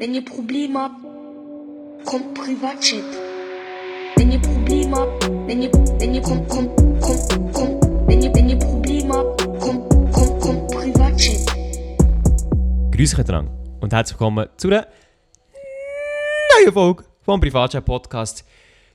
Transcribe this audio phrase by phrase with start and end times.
[0.00, 1.02] Wenn ihr Probleme habt,
[2.04, 3.02] kommt Privatchat.
[4.14, 8.48] Wenn ihr Probleme habt, wenn ihr, wenn ihr, kommt, kommt, kommt, kommt, wenn ihr, wenn
[8.48, 11.52] ihr Probleme habt, kommt, kommt, kommt Privatchat.
[12.92, 13.50] Grüß euch dran
[13.80, 14.86] und herzlich willkommen zu einer
[16.62, 18.44] neuen Folge vom Privatchat Podcast.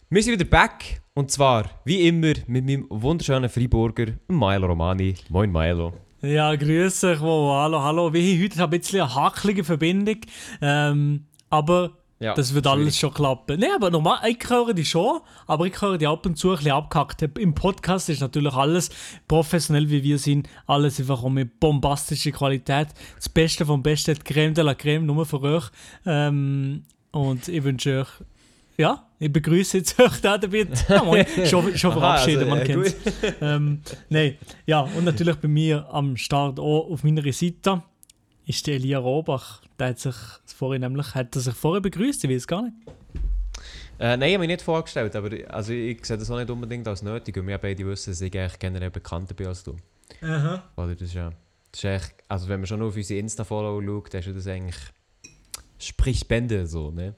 [0.09, 5.15] Wir sind wieder back und zwar wie immer mit meinem wunderschönen Freiburger Milo Romani.
[5.27, 5.91] Moin Milo.
[6.23, 8.13] Ja, grüß euch, wow, hallo, hallo.
[8.13, 10.21] Wir haben heute ein bisschen eine hackelige Verbindung,
[10.61, 13.59] ähm, aber Ja, das wird alles schon klappen.
[13.59, 16.55] Nein, aber normal, ich höre die schon, aber ich höre die ab und zu ein
[16.55, 17.23] bisschen abgehackt.
[17.37, 18.89] Im Podcast ist natürlich alles
[19.27, 22.87] professionell, wie wir sind, alles einfach auch mit bombastischer Qualität.
[23.17, 25.65] Das Beste vom Besten, die Creme de la Creme, nur für euch.
[26.05, 28.07] Ähm, und ich wünsche euch,
[28.77, 30.87] ja, ich begrüße jetzt euch da damit.
[30.89, 32.95] Ja, moin, schon, schon Aha, verabschieden, also, man äh, kennt
[33.41, 37.83] ähm, Nein, ja, und natürlich bei mir am Start auch auf meiner Seite
[38.45, 39.61] ist der Elia Robach.
[39.79, 40.15] Der hat sich
[40.45, 42.75] vorhin nämlich, hat er sich vorher begrüßt, ich weiß gar nicht.
[43.99, 46.87] Äh, nein, ich habe mich nicht vorgestellt, aber also ich sehe das auch nicht unbedingt
[46.87, 49.77] als nötig und wir beide wissen, dass ich eigentlich generell bekannter bin als du.
[50.21, 50.63] Aha.
[50.75, 51.31] Oder das ist ja...
[51.71, 54.33] Das ist echt, also wenn man schon nur auf unsere Insta-Follow schaut, dann ist ja
[54.33, 54.77] das eigentlich...
[55.79, 57.15] Spricht Bände so, ne?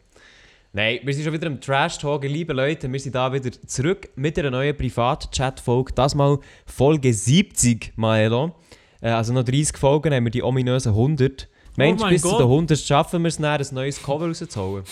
[0.75, 2.91] Nein, wir sind schon wieder im Trash-Talk, liebe Leute.
[2.91, 5.93] Wir sind da wieder zurück mit einer neuen Privat-Chat-Folge.
[5.93, 8.53] Das mal Folge 70, Maelo.
[8.99, 11.47] Äh, also noch 30 Folgen haben wir die ominösen 100.
[11.77, 12.39] Meinst du, mein bis zu Gott.
[12.41, 14.83] den 100 schaffen wir es dann, ein neues Cover rauszuholen?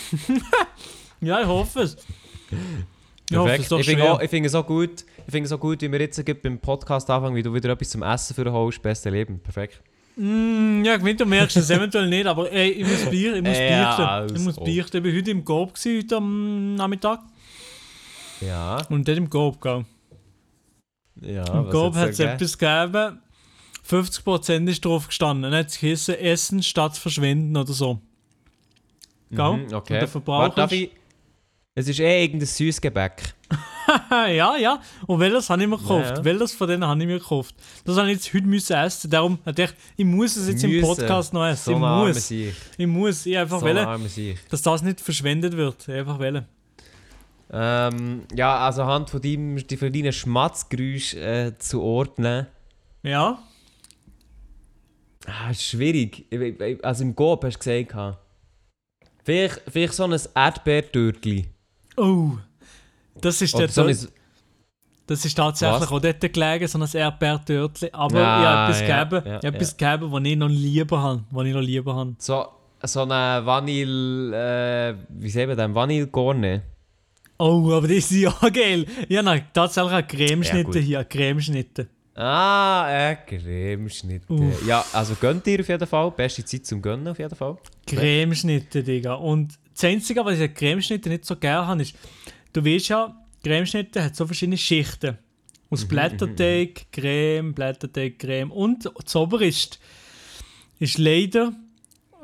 [1.20, 1.98] Ja, ich hoffe es.
[3.30, 5.82] Ich hoffe es Ich finde ich finde es auch gut, ich finde es auch gut,
[5.82, 8.82] wie wir jetzt beim Podcast anfangen, wie du wieder etwas zum Essen für holst.
[8.82, 9.40] Beste Leben.
[9.40, 9.82] Perfekt.
[10.16, 13.58] Mm, ja, gewinnt, du merkst es eventuell nicht, aber ey, ich muss Bier, ich muss
[13.58, 14.36] Ja, beichten.
[14.36, 14.98] Ich muss beichten.
[14.98, 17.20] Ich war heute im gewesen, heute am Nachmittag.
[18.42, 19.86] Ja, Und dort im Coop, gell.
[21.22, 21.46] ja.
[21.62, 23.20] Im Coop hat es etwas gegeben.
[23.90, 25.52] 50% ist drauf gestanden.
[25.52, 28.00] Dann hat es geheißen, Essen statt verschwenden oder so.
[29.30, 29.40] Gell?
[29.54, 30.00] Mhm, Und okay.
[30.00, 30.92] der Verbraucher Warte, ist- ich...
[31.76, 33.34] Es ist eh irgendein süßes Gebäck.
[34.12, 34.82] ja, ja.
[35.08, 36.18] Und welches habe ich mir gekauft?
[36.18, 36.24] Ja.
[36.24, 37.56] Welches von denen habe ich mir gekauft?
[37.86, 39.10] Das habe ich jetzt heute müssen essen.
[39.10, 40.86] Darum hatte ich, ich muss es jetzt im Müssen.
[40.88, 41.64] Podcast noch essen.
[41.66, 42.28] So ich muss.
[42.28, 42.56] Sieg.
[42.78, 43.26] Ich muss.
[43.26, 44.10] Ich einfach So wollen,
[44.50, 45.88] dass das nicht verschwendet wird.
[45.88, 46.46] Ich einfach wollen.
[47.52, 52.48] Ähm, ja, also anhand von deinem, die von deinen Schmatzgeräusch äh, zu ordnen,
[53.04, 53.38] Ja.
[55.28, 56.26] ah, schwierig.
[56.32, 58.18] Ich- ich- Also im Coop hast du gesagt,
[59.24, 61.46] vielleicht, vielleicht so ein Erdbeertürtli.
[61.98, 62.32] Oh.
[63.24, 63.98] Das ist, so ein...
[65.08, 65.92] das ist tatsächlich Was?
[65.92, 67.90] auch dort gelegen, so ein Erdbeertörtli.
[67.92, 70.50] Aber Ah, ich habe etwas ja, gegeben, ja, ich habe etwas gegeben, was ich noch
[70.50, 71.24] lieber habe.
[71.32, 72.16] Was ich noch lieber habe.
[72.20, 72.46] So,
[72.84, 74.90] so eine Vanille...
[74.90, 75.74] Äh, wie sagen wir das?
[75.74, 76.62] Vanille-Gorne.
[77.40, 78.86] Oh, aber das ist ja geil.
[79.10, 80.78] Ich habe tatsächlich Ja, Cremeschnitte gut.
[80.78, 81.04] hier.
[81.04, 81.88] Cremeschnitte.
[82.16, 84.32] Ah, äh, Cremeschnitte.
[84.32, 84.68] Uff.
[84.68, 86.12] Ja, also gönnt ihr auf jeden Fall.
[86.12, 87.58] Beste Zeit zum Gönnen auf jeden Fall.
[87.88, 89.16] Cremeschnitte, Digga.
[89.16, 91.96] Und das Einzige, was ich an Cremeschnitte nicht so gerne habe, ist,
[92.54, 95.12] du weißt ja, Cremeschnitte hat so verschiedene Schichten.
[95.12, 95.18] Mhm,
[95.70, 98.52] Aus Blätterteig, Creme, Blätterteig, Creme.
[98.52, 99.78] Und oberste
[100.80, 101.54] ist leider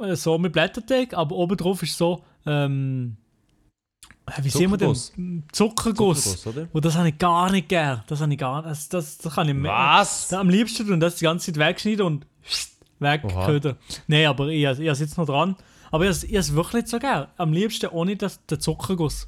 [0.02, 3.18] äh, so mit Blätterteig, aber obendrauf ist so, ähm,
[4.26, 4.96] äh, wie sehen wir denn?
[5.52, 5.52] Zuckerguss.
[5.52, 6.48] Zuckerguss.
[6.48, 6.68] Oder?
[6.72, 8.04] Und das habe ich gar nicht gern.
[8.08, 9.72] Das habe ich gar das, das, das kann ich mehr.
[9.72, 10.32] Was?
[10.34, 12.28] Am liebsten tun das die ganze Zeit wegschneiden und
[13.00, 13.78] wegködern.
[14.08, 15.56] Nein, aber ich, ich jetzt noch dran.
[15.92, 17.28] Aber ich habe es wirklich nicht so gern.
[17.38, 19.28] Am liebsten ohne das, den Zuckerguss.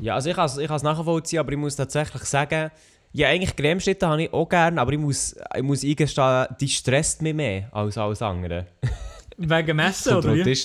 [0.00, 2.70] Ja, also ich kann es ich kann's nachvollziehen, aber ich muss tatsächlich sagen,
[3.12, 7.20] ja, eigentlich Cremeschnitte habe ich auch gerne, aber ich muss, ich muss eingestehen, die stresst
[7.20, 8.66] mich mehr als alles andere.
[9.36, 10.56] Wegen Messen, oder wie?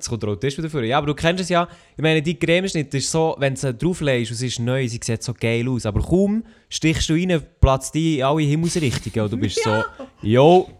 [0.00, 0.82] Jetzt kommt der Autist wieder vor.
[0.82, 1.68] Ja, aber du kennst es ja.
[1.94, 4.98] Ich meine, die Cremeschnitte ist so, wenn du sie drauflegst und sie ist neu, sie
[5.02, 5.84] sieht so geil aus.
[5.84, 9.84] Aber kaum stichst du rein, platzt die in alle Himmelsrichtungen und du bist so,
[10.22, 10.70] jo,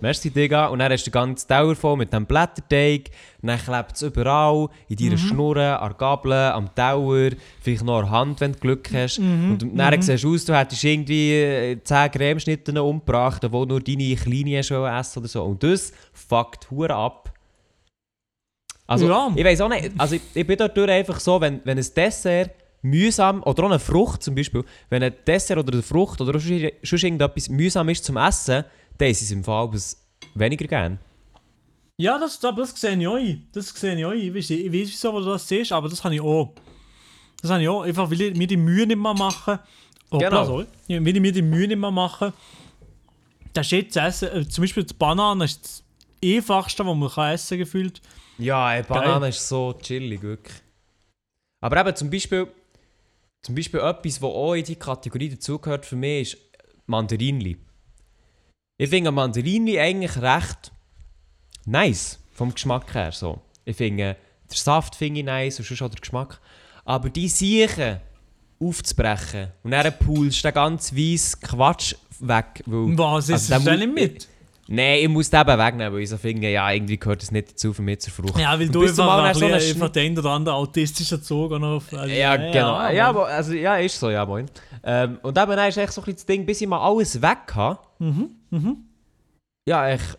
[0.00, 0.66] merci Digga.
[0.66, 3.10] Und dann hast du den ganzen Teller voll mit dem Blätterteig.
[3.42, 7.98] Und dann klebt es überall, in deiner Schnurre, an der Gabel, am Teller, vielleicht noch
[7.98, 9.18] an der Hand, wenn du Glück hast.
[9.18, 14.14] Und dann siehst du aus, du hättest irgendwie äh, 10 Cremeschnitte umgebracht, obwohl nur deine
[14.16, 15.42] Kleine wollen essen oder so.
[15.44, 17.32] Und das fuckt hure ab.
[18.86, 19.30] Also, Ja.
[19.36, 22.50] ich weiß auch nicht, also ich, ich bin dort einfach so, wenn, wenn ein Dessert
[22.80, 27.02] mühsam, oder auch eine Frucht zum Beispiel, wenn ein Dessert oder eine Frucht oder sonst
[27.02, 28.64] irgendetwas mühsam ist zum Essen,
[28.98, 29.70] dann ist es im Fall
[30.34, 30.98] weniger gern.
[32.00, 33.18] Ja, das, das sehe ich auch.
[33.52, 34.12] Das sehe ich auch.
[34.12, 36.52] Ich weiß, ich weiß wieso du das siehst, aber das habe ich auch.
[37.42, 37.82] Das habe ich auch.
[37.82, 39.60] Einfach, weil ich mir die Mühe nicht mehr mache.
[40.10, 40.44] Hoppla, Genau.
[40.44, 40.66] sorry.
[40.86, 42.32] Will ich mir die Mühe nicht mehr machen.
[43.52, 44.28] Das ist jetzt essen.
[44.28, 45.84] Äh, zum Beispiel die Banane ist das
[46.24, 48.00] einfachste, was man kann essen gefühlt.
[48.38, 50.54] Ja, ey, Banane ist so chillig, wirklich.
[51.60, 52.46] Aber eben zum Beispiel,
[53.42, 56.38] zum Beispiel etwas, was auch in die Kategorie dazugehört für mich, ist
[56.86, 57.56] Mandarinli.
[58.80, 60.70] Ich finde Mandarinli eigentlich recht
[61.66, 62.20] nice.
[62.32, 63.40] Vom Geschmack her so.
[63.64, 64.16] Ich finde,
[64.48, 66.40] der Saft finde ich nice und sonst auch der Geschmack.
[66.84, 67.98] Aber die Siechen
[68.60, 72.62] aufzubrechen und dann pulst du den ganz weiss Quatsch weg.
[72.66, 74.28] Weil, Was ist also das denn nicht mit?
[74.70, 77.52] Nein, ich muss den eben wegnehmen, weil ich so finde, ja, irgendwie gehört das nicht
[77.52, 78.38] dazu, für mich zur Frucht.
[78.38, 81.84] Ja, weil du einfach, Mal ein so einen einfach den oder anderen autistischen Zug auf.
[81.92, 82.78] Also, Ja, genau.
[82.78, 84.46] Ja, ja, aber, also, ja, ist so, ja, moin.
[84.84, 87.20] Ähm, und eben dann ist echt so ein bisschen das Ding, bis ich mal alles
[87.22, 87.78] weg habe.
[87.98, 88.76] Mhm, mhm.
[89.66, 90.18] Ja, echt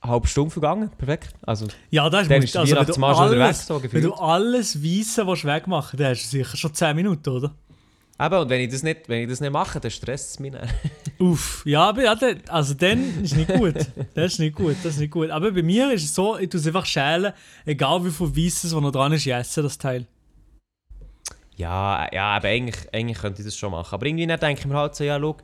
[0.00, 0.90] eine halbe Stunde vergangen.
[0.98, 1.34] Perfekt.
[1.46, 4.82] Also, Ja, das ist der also, wenn du wieder weg, alles, so wenn du alles
[4.82, 7.54] Weisse willst wegmachen dann hast du sicher schon 10 Minuten, oder?
[8.20, 10.52] Eben, und wenn ich das nicht, wenn ich das nicht mache, dann stresst es mich
[10.52, 10.68] dann.
[11.18, 12.16] Uff, ja, aber ja,
[12.48, 13.74] also dann ist nicht gut.
[14.14, 15.30] Das ist nicht gut, das ist nicht gut.
[15.30, 17.32] Aber bei mir ist es so, ich tue es einfach schälen,
[17.66, 20.06] egal wie viel Weisses, was noch dran ist, ich esse das Teil.
[21.56, 23.94] Ja, ja, aber eigentlich, eigentlich könnte ich das schon machen.
[23.94, 25.36] Aber irgendwie denke ich mir halt so, ja, schau,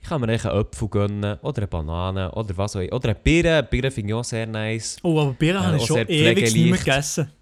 [0.00, 2.94] ich kann mir einen Apfel gönnen, oder eine Banane, oder was auch immer.
[2.94, 4.96] Oder eine Birne, Birne finde ich auch sehr nice.
[5.02, 7.32] Oh, aber Bier Ja, habe ich schon ewig nicht mehr gegessen.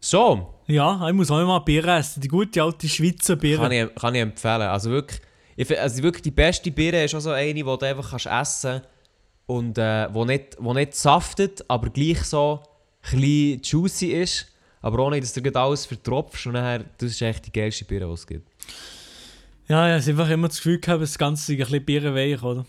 [0.00, 2.20] So, Ja, ich muss auch mal Bier essen.
[2.20, 3.58] Die gute alte Schweizer Bier.
[3.58, 4.62] kann ich, kann ich empfehlen.
[4.62, 5.20] Also wirklich,
[5.56, 8.80] ich, also wirklich die beste Birne ist auch so eine, die du einfach kannst essen
[8.80, 8.88] kannst
[9.46, 12.62] und äh, wo, nicht, wo nicht saftet, aber gleich so
[13.12, 14.46] ein juicy ist.
[14.80, 18.12] Aber ohne, dass du alles vertropfst und nachher, das ist echt die geilste Birne, die
[18.12, 18.48] es gibt.
[19.68, 22.66] Ja, ja, habe einfach immer das Gefühl gehabt, das Ganze ein bisschen bierweich, oder?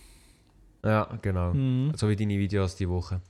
[0.84, 1.54] Ja, genau.
[1.54, 1.92] Mhm.
[1.96, 3.22] So wie deine Videos die Woche.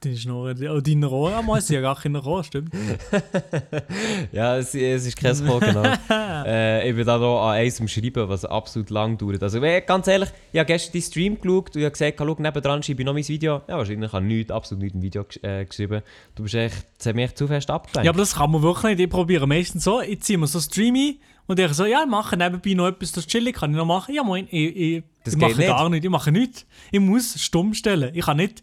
[0.00, 2.72] Deine Schnurren, oh, deine Rohr, ja, mal, sie ja gar keine Rohr, stimmt.
[4.32, 5.82] Ja, es, es ist kein Sport, genau.
[6.46, 9.42] äh, ich bin da noch an eins am Schreiben, was absolut lang dauert.
[9.42, 12.36] Also äh, ganz ehrlich, ich habe gestern die Stream geschaut und ich habe gesagt, schau,
[12.38, 13.62] nebendran schreibe ich noch mein Video.
[13.68, 16.02] Ja, wahrscheinlich habe ich nichts, absolut nichts im Video äh, geschrieben.
[16.34, 18.06] Du bist echt, echt zu fest abgelenkt.
[18.06, 19.00] Ja, aber das kann man wirklich nicht.
[19.04, 22.08] Ich probiere meistens so, ich ziehe mir so Stream ein und ich so, ja, ich
[22.08, 24.14] mache nebenbei noch etwas, das chillig, kann ich noch machen?
[24.14, 25.66] Ja, moin, ich, ich, Das ich mache nicht.
[25.66, 26.66] gar nichts, ich mache nichts.
[26.92, 28.14] Ich muss stumm stellen.
[28.14, 28.62] Ich kann nicht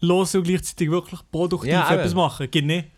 [0.00, 2.50] los und gleichzeitig wirklich produktiv Ja, etwas machen.
[2.50, 2.88] Geht nicht.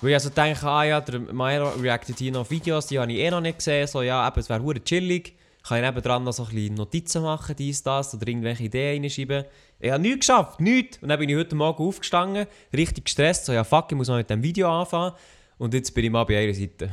[0.00, 3.18] Weil ich also denke, ah ja, der Mairo reactet hier noch Videos, die habe ich
[3.18, 3.86] eh noch nicht gesehen.
[3.86, 5.36] So, ja, eben, es wäre hure chillig.
[5.62, 9.44] Kann ich nebendran noch so ein bisschen Notizen machen, dies, das, oder irgendwelche Ideen reinschreiben.
[9.78, 10.98] Ich habe nichts geschafft, nichts.
[11.02, 14.16] Und dann bin ich heute Morgen aufgestanden, richtig gestresst, so, ja fuck, ich muss mal
[14.16, 15.12] mit dem Video anfangen.
[15.58, 16.90] Und jetzt bin ich mal bei einer Seite.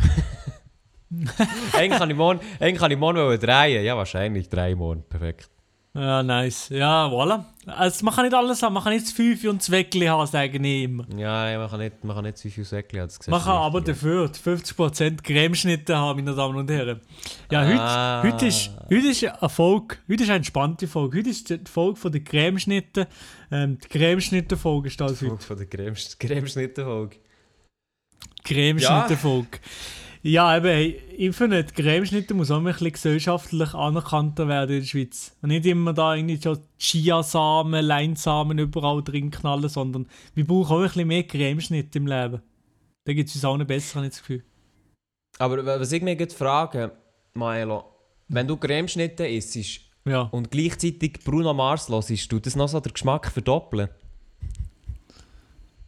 [1.74, 3.86] eigentlich kann ich morgen, eigentlich kann ich morgen drehen.
[3.86, 5.04] Ja, wahrscheinlich drei morgen.
[5.08, 5.50] Perfekt.
[5.98, 6.70] Ja, nice.
[6.70, 7.44] Ja, voilà.
[7.66, 8.74] Also, man kann nicht alles haben.
[8.76, 11.06] Man kann nicht das Fünf und das Weckli haben, sagen ich immer.
[11.18, 13.08] Ja, nein, man kann nicht, man kann nicht zu viel Säckchen haben.
[13.18, 17.02] das Man kann aber dafür die 50% Cremeschnitte haben, meine Damen und Herren.
[17.52, 18.22] Ja, heute, Ah.
[18.24, 21.18] heute, ist, heute ist eine Folge, heute ist eine entspannte Folge.
[21.18, 23.06] Heute ist die Folge von den Cremeschnitten.
[23.52, 25.30] Ähm, die Cremeschnitten-Folge ist das ja.
[25.32, 25.44] heute.
[25.44, 27.16] Folge von der Creme- Cremeschnittenfolge.
[28.44, 29.48] Cremeschnitten-Folge.
[29.54, 29.60] Ja,
[30.36, 34.88] eben, hey, ich finde, die Cremeschnitte muss auch ein bisschen gesellschaftlich anerkannter werden in der
[34.88, 35.36] Schweiz.
[35.42, 40.80] Und nicht immer da irgendwie so Chiasamen, Leinsamen überall drin knallen, sondern wir brauchen auch
[40.82, 42.42] ein bisschen mehr Cremeschnitte im Leben.
[43.06, 44.44] Da gibt es uns auch nicht besser, habe ich das Gefühl.
[45.40, 46.92] Aber wa- was ich mir gerade frage,
[47.36, 47.86] Maelo,
[48.28, 49.56] wenn du Cremeschnitte isst
[50.06, 50.24] Ja.
[50.24, 53.90] und gleichzeitig Bruno Mars hörst, tut das noch so den Geschmack verdoppeln?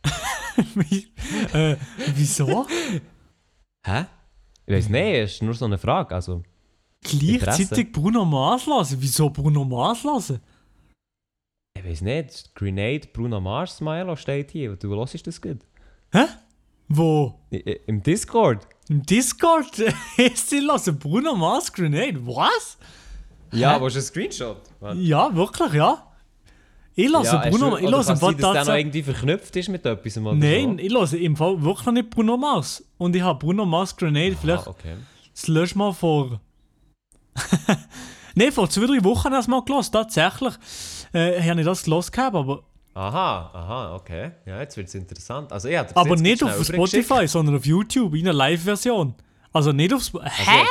[1.53, 1.77] Äh,
[2.15, 2.67] wieso?
[3.85, 4.05] Hä?
[4.69, 6.13] Ich weiß nicht, es ist nur so eine Frage.
[6.13, 6.43] Also,
[7.01, 8.97] Gleichzeitig Bruno Mars lassen?
[8.99, 10.39] Wieso Bruno Mars lassen?
[11.77, 14.75] ich weiß nicht, Grenade Bruno Mars, Maelo, steht hier.
[14.75, 15.59] Du hörst das gut.
[16.11, 16.25] Hä?
[16.87, 17.39] Wo?
[17.51, 18.67] I- Im Discord?
[18.89, 19.73] Im Discord?
[20.35, 22.19] Sie lassen Bruno Mars Grenade?
[22.27, 22.77] Was?
[23.51, 23.81] Ja, Hä?
[23.81, 24.61] wo ist ein Screenshot?
[24.81, 24.99] Warte.
[24.99, 26.08] Ja, wirklich, ja.
[26.99, 27.81] Ich lasse Ja, Bruno Mars.
[27.81, 30.17] Ich lasse im Fall dass der noch irgendwie verknüpft ist mit etwas?
[30.17, 30.83] Oder Nein, so?
[30.83, 32.83] ich lasse im Fall wirklich noch nicht Bruno Mars.
[32.97, 34.95] Und ich habe Bruno Mars Grenade vielleicht Ah, okay.
[35.33, 36.41] das letzte Mal vor.
[38.35, 39.91] Nein, vor zwei, drei Wochen habe ich mal gelassen.
[39.93, 40.53] Tatsächlich
[41.13, 42.63] äh, habe ich das gelassen gehabt, aber,
[42.95, 44.31] Aha, aha, okay.
[44.45, 45.53] Ja, jetzt wird es interessant.
[45.53, 46.65] Also, ich aber nicht auf.
[46.65, 49.13] Spotify, sondern auf YouTube in einer Live-Version.
[49.51, 50.31] Also nicht auf Spotify.
[50.43, 50.65] Hä?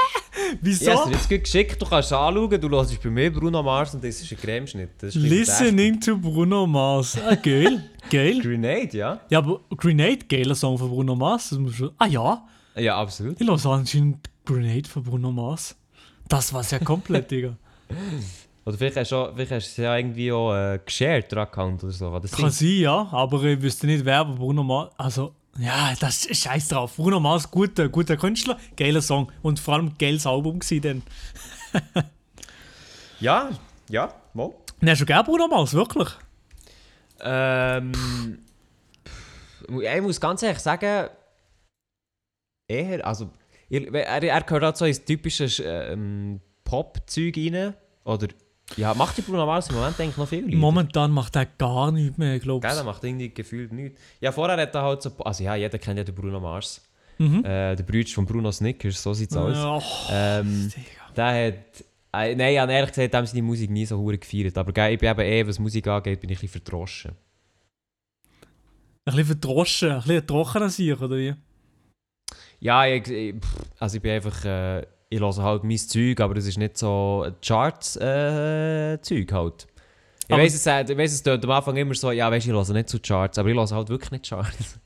[0.63, 0.91] Wieso?
[0.91, 4.21] Ja, du jetzt geschickt, du kannst anschauen, du hörst bei mir Bruno Mars und das
[4.21, 4.91] ist ein Cremeschnitt.
[4.99, 7.19] Das ist Listening to Bruno Mars.
[7.21, 7.91] Ah, geil.
[8.11, 8.41] geil.
[8.41, 9.21] Grenade, ja?
[9.31, 11.51] Ja, aber Grenade, geiler Song von Bruno Mars.
[11.51, 11.91] Das muss schon...
[11.99, 13.41] Ah ja, Ja, absolut.
[13.41, 15.77] ich lasse anscheinend Grenade von Bruno Mars.
[16.29, 17.57] Das war's ja komplett, Digga.
[18.65, 21.39] Oder vielleicht hast du, auch- vielleicht hast du es ja irgendwie auch äh, geshared, der
[21.39, 22.19] Account oder so.
[22.21, 24.93] Das Kann sein, ja, aber ich wüsste nicht, wer Bruno Mars.
[24.99, 26.97] Also, ja, das ist scheiß drauf.
[26.97, 31.03] Bruno Mars, guter, guter Künstler, geiler Song und vor allem geiles Album gewesen
[31.73, 32.05] dann.
[33.21, 33.50] Ja,
[33.88, 34.53] ja, mal.
[34.81, 36.09] Ne, hast du gern Bruno Mars, wirklich?
[37.21, 37.93] Ähm,
[39.05, 41.09] pff, ich muss ganz ehrlich sagen,
[42.69, 43.31] eher, also,
[43.69, 47.75] er, er, er gehört halt so ins typische ähm, Pop-Zeug rein.
[48.05, 48.29] Oder
[48.77, 50.55] Ja, macht die Bruno Mars im Moment eigentlich noch viel?
[50.55, 52.87] Momentan macht er gar nichts mehr, glaube Gell, der ich.
[52.87, 54.01] macht irgendwie gefühlt nichts.
[54.21, 55.11] Ja, vorher hat er halt so...
[55.25, 56.81] Also ja, jeder kennt ja den Bruno Mars.
[57.19, 57.45] Mhm.
[57.45, 59.57] Äh, der Bruder von Bruno Snickers, so sieht's aus.
[60.09, 60.71] Ja, Ähm,
[61.17, 61.85] der hat...
[62.13, 64.57] Äh, nein, ich habe ehrlich gesagt haben seine Musik nie so hure gefeiert.
[64.59, 67.13] Aber gell, ich bin eben eh, was Musik angeht, bin ich ein bisschen verdroschen.
[69.05, 71.35] ein bisschen verdroschen, ein bisschen oder wie?
[72.61, 73.35] Ja, ich, ich,
[73.79, 74.45] also ich bin einfach...
[74.45, 79.67] Äh, ich höre halt mein Zeug, aber das ist nicht so Charts-Zeug halt.
[80.31, 82.53] Ich weiss, es, äh, ich weiss, es tut am Anfang immer so, ja, weißt ich
[82.53, 84.79] höre nicht so Charts, aber ich höre halt wirklich nicht Charts.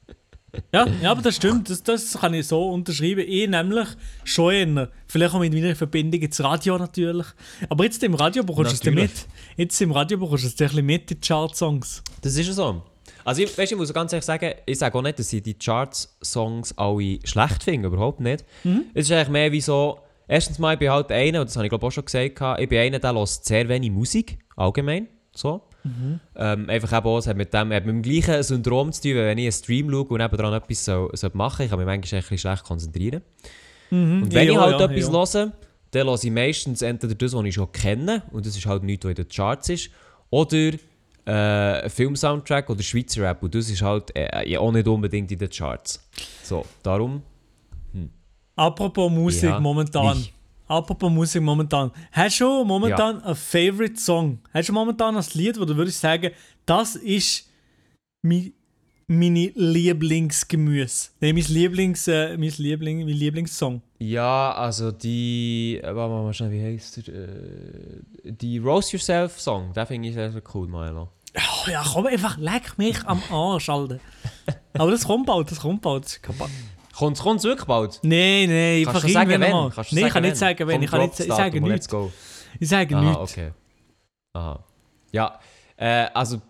[0.72, 3.24] Ja, ja, aber das stimmt, das, das kann ich so unterschreiben.
[3.26, 3.88] Ich nämlich
[4.24, 4.90] schon eher.
[5.08, 7.26] Vielleicht auch mit meiner Verbindung ins Radio natürlich.
[7.70, 9.10] Aber jetzt im Radio bekommst du es mit.
[9.56, 12.02] Jetzt im Radio bekommst du es ein bisschen mit, die Chart-Songs.
[12.20, 12.82] Das ist ja so.
[13.24, 15.54] Also ich, weißt, ich muss ganz ehrlich sagen, ich sage auch nicht, dass ich die
[15.54, 18.44] Charts-Songs alle schlecht finde, überhaupt nicht.
[18.94, 20.00] Es ist eigentlich mehr wie so,
[20.32, 22.68] erstens mal, ich bin halt einer, und das habe ich glaube auch schon gesagt, ich
[22.68, 25.62] bin einer, der hört sehr wenig Musik, allgemein, so.
[26.36, 29.10] Ähm, einfach eben auch, es hat mit dem, hat mit dem gleichen Syndrom zu tun,
[29.12, 31.86] wie wenn ich einen Stream schaue und nebenan etwas so, so machen ich kann mich
[31.86, 33.22] manchmal ein bisschen schlecht konzentrieren.
[33.90, 35.42] Und wenn Ja, ich halt ja, etwas ja.
[35.42, 35.52] höre,
[35.90, 39.04] dann höre ich meistens entweder das, was ich schon kenne, und das ist halt nichts,
[39.04, 39.90] was in den Charts ist,
[40.30, 40.72] oder
[41.26, 45.30] äh, ein Filmsoundtrack oder Schweizer Rap, und das ist halt äh, ja auch nicht unbedingt
[45.32, 46.08] in den Charts.
[46.42, 47.22] So, darum...
[48.56, 50.16] Apropos Musik Ja, momentan.
[50.18, 50.32] wie?
[50.68, 51.90] Apropos Musik momentan.
[52.12, 54.38] Hast du momentan einen Favorite Song?
[54.54, 56.30] Hast du momentan ein Lied, wo du würdest sagen,
[56.64, 57.48] das ist
[58.22, 58.52] mein,
[59.06, 61.10] meine Lieblingsgemüse?
[61.20, 63.82] Nein, mein Lieblings, äh, mein Liebling, mein Lieblingssong.
[63.98, 65.78] Ja, also die...
[65.82, 67.14] Äh, warte mal schnell, wie heisst der?
[67.14, 71.08] Äh, die Roast Yourself Song, den finde ich sehr, sehr cool, Milo.
[71.36, 73.98] Oh ja, komm einfach, leck mich am Arsch, Alter.
[74.74, 76.04] Aber das kommt bald, das kommt bald.
[76.04, 76.50] Das.
[76.96, 78.00] Kommt es wirklich bald?
[78.02, 79.40] Nein, nein, Kannst du sagen, wenn?
[79.40, 79.74] Nein, ich
[80.12, 80.22] kann wenn?
[80.22, 80.74] nicht sagen, wenn.
[80.76, 81.88] Komm, Ich kann nicht ich sage nichts.
[82.60, 83.18] Ich sage Aha, nichts.
[83.32, 83.52] okay.
[84.34, 84.64] Aha.
[85.10, 85.38] Ja,
[85.76, 86.40] äh, also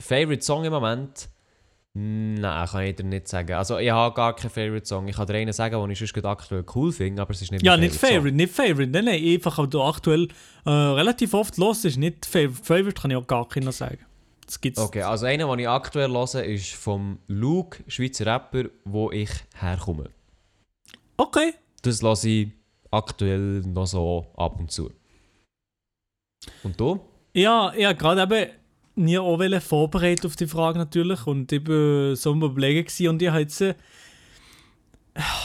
[0.00, 1.28] Favorite Song im Moment?
[1.96, 3.52] Nein, kann ich dir nicht sagen.
[3.52, 5.06] Also ich habe gar keinen Favorite Song.
[5.06, 7.52] Ich kann dir einen sagen, den ich sonst gerade aktuell cool finde, aber es ist
[7.52, 8.08] nicht Ja, nicht Song.
[8.10, 8.88] Favorite, nicht Favorite.
[8.90, 10.26] Nein, nein, einfach, aber du aktuell
[10.66, 11.96] äh, relativ oft los ist.
[11.96, 12.64] Nicht Favorite.
[12.64, 13.98] Favorite kann ich auch gar keiner sagen.
[14.46, 14.80] Das gibt's.
[14.80, 20.10] Okay, also einer, den ich aktuell höre, ist vom Luke, Schweizer Rapper, wo ich herkomme.
[21.16, 21.54] Okay.
[21.82, 22.48] Das lasse ich
[22.90, 24.90] aktuell noch so ab und zu.
[26.62, 27.00] Und du?
[27.32, 28.50] Ja, ja, gerade eben
[28.96, 33.28] nie auch vorbereitet auf die Frage natürlich und ich war so am Überlegen und ich
[33.28, 33.74] habe jetzt äh,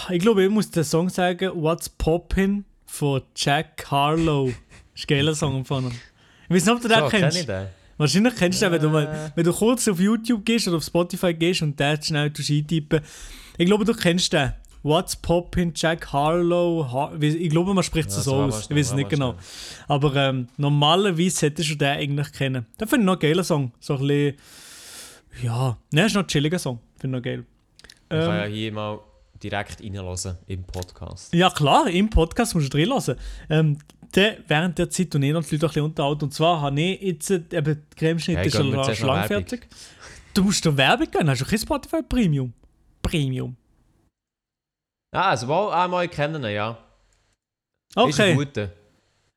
[0.09, 4.47] ich glaube, ich muss den Song sagen What's Poppin' von Jack Harlow.
[4.47, 4.55] Das
[4.95, 5.91] ist ein geiler Song von ihm.
[6.49, 7.39] Ich weiß nicht, ob du den so, kenn kennst.
[7.39, 7.67] ich den.
[7.99, 10.83] Wahrscheinlich kennst du den, wenn du, mal, wenn du kurz auf YouTube gehst oder auf
[10.83, 13.01] Spotify gehst und den schnell eintippen.
[13.57, 14.53] Ich glaube, du kennst den.
[14.81, 16.89] What's Poppin' Jack Harlow.
[16.89, 18.59] Har ich glaube, man spricht es Ja, so so, aus.
[18.61, 19.35] Ich schnell, weiß nicht mal genau.
[19.89, 22.65] Aber ähm, normalerweise hättest du den eigentlich kennen.
[22.79, 23.73] Den finde ich noch einen geilen Song.
[23.81, 24.35] So ein bisschen.
[25.43, 26.79] Ja, ne, ist noch ein chilliger Song.
[26.97, 27.45] Finde ich noch geil.
[28.03, 28.99] Ich kann ja Ähm, hier mal
[29.43, 31.33] direkt reinlassen im Podcast.
[31.33, 33.15] ja, klar, im Podcast musst du drin lassen.
[33.49, 33.77] Ähm,
[34.15, 36.23] der, während der Zeit und ich noch die Leute ein bisschen unterhalten.
[36.25, 39.67] Und zwar habe ich jetzt, eben, die Cremeschnitt Ja, ist schon, schon lang fertig.
[40.33, 42.53] Du musst doch Werbung gehen, hast du kein Spotify Premium?
[43.01, 43.55] Premium.
[45.11, 46.77] Ah, also wohl einmal kennen, ja.
[47.95, 48.31] Ist Okay.
[48.31, 48.71] ein guter.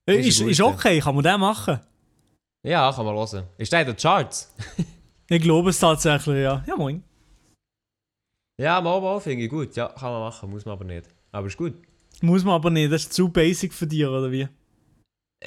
[0.07, 0.75] Äh, ist Ist, ein ist guter.
[0.75, 1.81] okay, kann man den machen?
[2.67, 3.45] Ja, kann man hören.
[3.57, 4.55] Ist der in den Charts?
[5.29, 6.62] Ich glaube es tatsächlich, ja.
[6.67, 7.02] Ja, moin.
[8.61, 9.75] Ja, mal, mal finde ich gut.
[9.76, 11.07] Ja, kann man machen, muss man aber nicht.
[11.31, 11.73] Aber ist gut.
[12.21, 14.47] Muss man aber nicht, das ist zu basic für dich, oder wie?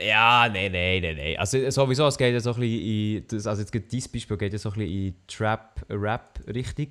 [0.04, 1.38] Ja, nein, nein, nein, nein.
[1.38, 3.28] Also sowieso, es geht ja so ein bisschen in...
[3.28, 6.88] Das, also jetzt geht dieses Beispiel geht ja so ein bisschen in Trap-Rap-Richtung.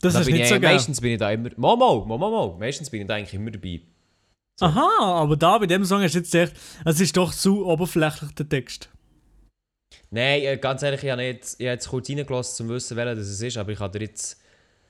[0.00, 0.74] Das Da ist nicht ich, so geil.
[0.74, 1.50] Meistens bin ich da immer...
[1.56, 2.56] Mal, mal, mal, mal.
[2.58, 3.80] Meistens bin ich da eigentlich immer dabei.
[4.58, 4.66] so.
[4.66, 8.32] Aha, aber da bei dem Song hast du jetzt echt, es ist doch zu oberflächlich
[8.32, 8.90] der Text.
[10.10, 12.96] Nein, äh, ganz ehrlich, ich habe, nicht, ich habe jetzt kurz reingelassen, um zu wissen,
[12.96, 14.40] welcher das es ist, aber ich kann dir jetzt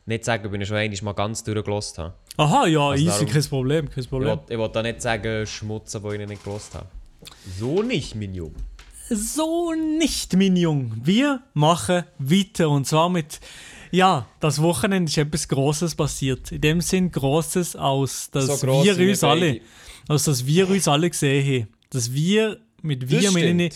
[0.07, 2.14] nicht sagen, ob ich schon einmal mal ganz durchgelassen habe.
[2.37, 4.38] Aha, ja, Also easy, darum- kein Problem, kein Ich Problem.
[4.49, 6.87] ich will da nicht sagen, schmutzen, wo ich nicht gelassen habe.
[7.59, 8.54] So nicht, mein Junge.
[9.11, 10.92] So nicht, mein Jung.
[11.02, 13.40] Wir machen weiter und zwar mit,
[13.90, 16.52] ja, das Wochenende ist etwas Großes passiert.
[16.52, 19.61] In dem Sinn Großes, aus dass So gross wir uns alle,
[20.09, 21.69] aus dass wir uns alle gesehen haben.
[21.90, 23.75] Dass wir, mit wir meine ich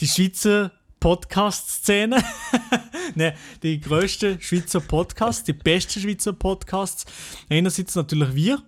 [0.00, 0.70] die Schweizer
[1.00, 2.16] Podcast-Szene.
[3.14, 7.04] ne, die grössten Schweizer Podcasts, die besten Schweizer Podcasts.
[7.48, 8.62] Einerseits natürlich wir,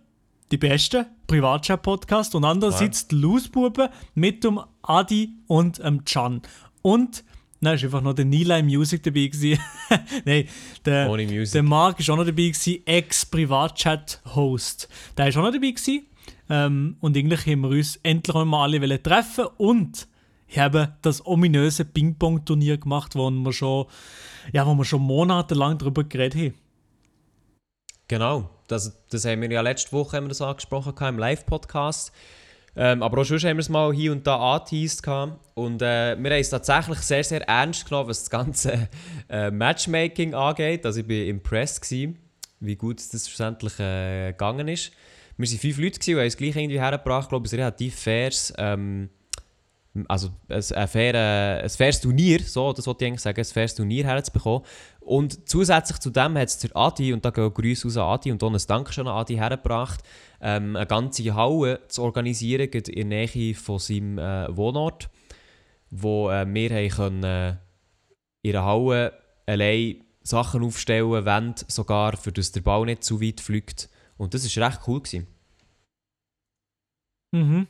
[0.50, 6.42] die besten Privatchat-Podcasts und andererseits die Loosbuben mit dem Adi und dem Can.
[6.82, 7.24] Und,
[7.60, 9.60] nein, ist einfach noch der Nila im Music dabei gewesen.
[10.24, 10.48] nein,
[10.84, 11.52] der, Ohne Music.
[11.52, 14.88] der Marc ist auch noch dabei gewesen, Ex-Privatchat-Host.
[15.16, 16.06] Der ist auch noch dabei gewesen.
[16.48, 20.06] Ähm, und eigentlich haben wir uns endlich einmal alle treffen und
[20.54, 23.86] haben das ominöse Ping-Pong-Turnier gemacht, wo wir schon,
[24.52, 26.54] ja, wo wir schon monatelang darüber geredet haben.
[28.08, 32.12] Genau, das, das haben wir ja letzte Woche haben wir das angesprochen im Live-Podcast.
[32.78, 35.02] Ähm, aber auch schon haben wir es mal hier und da angeteased.
[35.54, 38.88] Und äh, wir haben es tatsächlich sehr, sehr ernst genommen, was das ganze
[39.28, 40.84] äh, Matchmaking angeht.
[40.84, 42.18] Also ich war impressed, gewesen,
[42.60, 44.92] wie gut das schlussendlich äh, gegangen ist.
[45.38, 47.24] Wir waren fünf Leute gewesen, und haben es gleich irgendwie hergebracht.
[47.24, 49.08] Ich glaube, ist relativ faires, ähm,
[50.08, 53.74] also ein, ein, fair, ein faires Turnier, so, das wollte ich eigentlich sagen, ein faires
[53.74, 54.62] Turnier herzubekommen.
[55.00, 58.32] Und zusätzlich zu dem hat es der Adi, und da gehen Grüße aus an Adi
[58.32, 60.02] und auch ein Dankeschön an Adi hergebracht,
[60.40, 65.08] ähm, eine ganze Halle zu organisieren, in der Nähe von seinem äh, Wohnort,
[65.90, 67.56] wo äh, wir haben können, äh,
[68.42, 69.12] in der Halle
[69.46, 73.88] allein Sachen aufstellen, Wände sogar, für dass der Ball nicht zu weit fliegt.
[74.16, 75.00] Und das war recht cool.
[75.00, 75.26] Gewesen.
[77.32, 77.66] Mhm.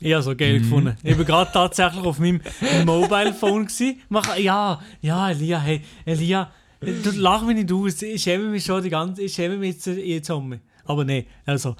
[0.00, 0.62] Ich habe so geil Mhm.
[0.62, 0.96] gefunden.
[1.02, 2.40] Ich war gerade tatsächlich auf meinem
[2.84, 3.64] Mobile Phone.
[3.66, 4.00] Gewesen.
[4.08, 6.50] Mach, ja, ja, Elia, hey, Elia,
[6.80, 8.00] du lach mich nicht aus.
[8.02, 10.60] Ich schäme mich schon die ganze Ich schäme mich jetzt, jetzt um mich.
[10.84, 11.74] Aber nein, also.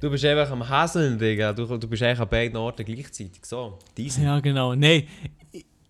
[0.00, 1.52] Du bist einfach am Häseln, Digga.
[1.54, 3.44] Du, du bist eigentlich an beiden Orten gleichzeitig.
[3.46, 4.24] So, diesen.
[4.24, 4.74] Ja, genau.
[4.74, 5.04] Nein,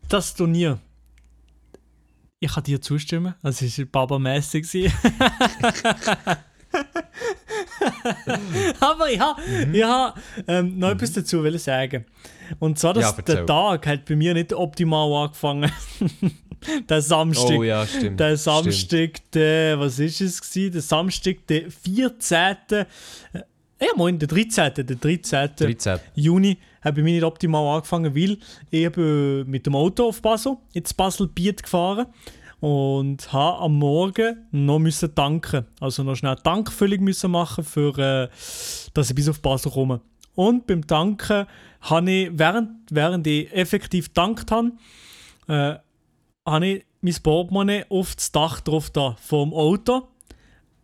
[0.09, 0.79] das Turnier.
[2.39, 3.35] Ich kann dir zustimmen.
[3.43, 4.67] Das war Baba-mässig.
[8.81, 9.37] Aber ja,
[9.73, 12.05] ich habe ähm, noch etwas dazu will sagen.
[12.59, 15.71] Und zwar, dass Ja, der Tag hat bei mir nicht optimal angefangen.
[16.89, 17.59] der Samstag.
[17.59, 18.21] Oh ja, stimmt.
[18.21, 18.65] Der stimmt.
[18.65, 20.73] Samstag, der, was ist es gewesen?
[20.73, 22.57] Der Samstag, der 14.
[22.71, 22.85] äh,
[23.81, 24.75] Ja, moin, der 13.
[24.75, 25.51] Der 13.
[25.57, 25.99] 13.
[26.15, 28.39] Juni hat bei mir nicht optimal angefangen, weil
[28.71, 32.07] ich bin mit dem Auto auf Basel, ins Basel-Biet gefahren
[32.65, 35.67] und habe am Morgen noch müssen tanken.
[35.81, 38.29] Also noch schnell Tankfüllung müssen machen, für, äh,
[38.95, 40.01] dass ich bis auf Basel komme.
[40.35, 41.45] Und beim Tanken
[41.83, 44.73] habe ich, während, während ich effektiv tankt habe,
[45.47, 45.75] äh,
[46.47, 50.09] habe ich mein Portemonnaie auf das Dach drauf da, vom Auto.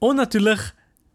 [0.01, 0.61] Und natürlich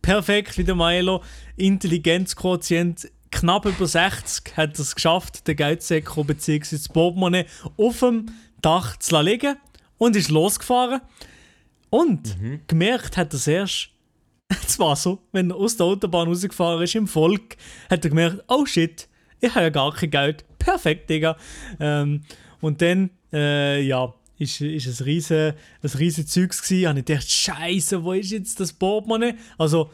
[0.01, 1.21] perfekt wie der Milo,
[1.57, 6.75] Intelligenzquotient knapp über 60 hat es geschafft, den Geldsäcko bzw.
[6.75, 7.45] das Portemonnaie
[7.77, 8.31] auf dem
[8.63, 9.57] Dach zu liegen
[9.97, 11.01] und ist losgefahren.
[11.89, 12.35] Und
[12.67, 13.89] gemerkt hat er es erst,
[14.67, 17.57] es war so, wenn er aus der Autobahn rausgefahren ist im Volk,
[17.89, 19.07] hat er gemerkt, oh shit,
[19.39, 20.45] ich habe ja gar kein Geld.
[20.59, 21.37] Perfekt, Digga.
[21.79, 22.21] Ähm,
[22.61, 26.89] und dann, äh, ja, ist, ist ein riesen, ein riesen Zeugs gewesen.
[26.89, 29.35] Und ich dachte, Scheiße, wo ist jetzt das Portemonnaie?
[29.57, 29.91] Also,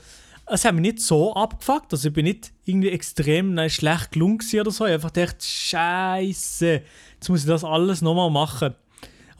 [0.48, 1.92] es hat mich nicht so abgefuckt.
[1.92, 4.86] Also, ich bin nicht irgendwie extrem nein, schlecht gelungen oder so.
[4.86, 6.82] Ich habe einfach gedacht, Scheiße,
[7.16, 8.76] jetzt muss ich das alles nochmal machen.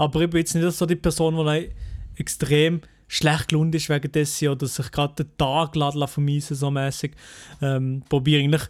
[0.02, 1.70] Aber ich bin jetzt nicht so die Person, die
[2.16, 7.12] extrem schlecht gelohnt ist wegen dessen oder sich gerade den Tag laden vermiesen, so mäßig.
[7.62, 8.64] Ähm, probiere eigentlich,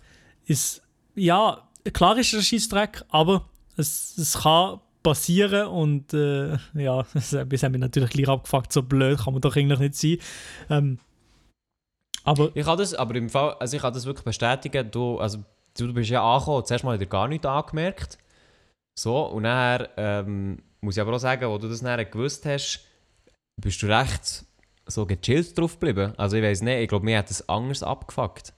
[0.45, 0.81] ist,
[1.15, 7.31] ja, klar ist es ein Scheissdreck, aber es, es kann passieren und äh, ja, das
[7.31, 10.17] hat mich natürlich gleich abgefuckt, so blöd kann man doch eigentlich nicht sein.
[10.69, 10.99] Ähm,
[12.25, 15.37] aber Ich kann das, aber im Fall, also ich kann das wirklich bestätigen, du, also,
[15.77, 18.17] du, bist ja angekommen, zuerst mal hat er gar nichts angemerkt.
[18.99, 22.85] So, und nachher ähm, muss ich aber auch sagen, wo du das nachher gewusst hast,
[23.57, 24.43] bist du recht
[24.87, 26.13] so gechillt drauf geblieben.
[26.17, 28.53] Also ich weiß nicht, ich glaube, mir hat das anders abgefuckt.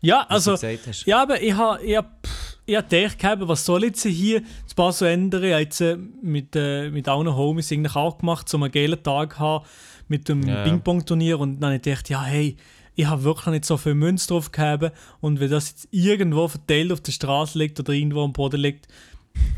[0.00, 0.56] ja, also.
[1.04, 2.28] Ja, aber ich habe ich hab,
[2.66, 5.44] ich hab gedacht, gehabt, was soll jetzt hier das paar so ändern?
[5.44, 9.02] Ich habe jetzt äh, mit, äh, mit allen Homies eigentlich auch gemacht, um einen geilen
[9.02, 9.64] Tag haben
[10.08, 10.64] mit dem ja.
[10.64, 11.38] Ping-Pong-Turnier.
[11.38, 12.56] Und dann habe ich gedacht, ja, hey,
[12.94, 14.92] ich habe wirklich nicht so viel Münze drauf gehabt.
[15.20, 18.88] Und wenn das jetzt irgendwo verteilt auf der Straße liegt oder irgendwo am Boden liegt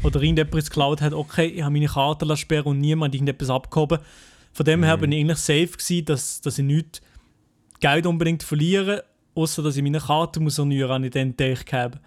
[0.03, 3.51] oder irgendjemand es geklaut hat, okay, ich habe meine Karte lassen sperren und niemand irgendetwas
[3.51, 3.99] abgehoben.
[4.53, 4.85] Von dem Mhm.
[4.85, 7.03] her bin ich eigentlich safe gewesen, dass, dass ich nicht
[7.81, 11.67] Geld unbedingt verliere, außer dass ich meine Karte muss erneuern, habe ich dann gedacht.
[11.67, 11.99] gehabt.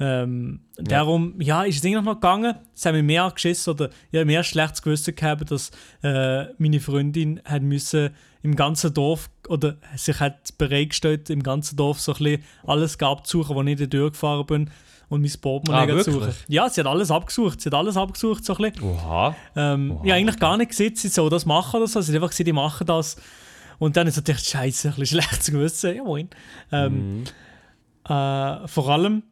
[0.00, 2.56] Ähm, Darum, ja, ist es eigentlich noch gegangen.
[2.74, 5.70] Es haben mir mehr geschissen oder habe mehr schlechtes Gewissen gehabt, dass
[6.02, 8.10] äh, meine Freundin hat müssen
[8.42, 13.54] im ganzen Dorf oder sich hat bereitgestellt, im ganzen Dorf so ein bisschen alles abzusuchen,
[13.54, 14.70] wo ich nicht durchgefahren bin
[15.14, 16.34] und mein Portemonnaie Ah, zu suchen.
[16.48, 17.60] Ja, sie hat alles abgesucht.
[17.60, 18.88] Sie hat alles abgesucht, so ein bisschen.
[18.90, 19.34] Oha.
[19.56, 20.00] Ähm, Oha.
[20.04, 22.00] ich habe eigentlich gar nicht gesehen, sie soll das machen oder so.
[22.00, 23.16] Sie hat einfach gesehen, die machen das.
[23.78, 25.96] Und dann ist natürlich scheiße, ein bisschen schlechtes Gewissen.
[25.96, 26.28] Ja, moin.
[26.72, 27.24] Ähm, Mhm.
[28.08, 29.22] äh, vor allem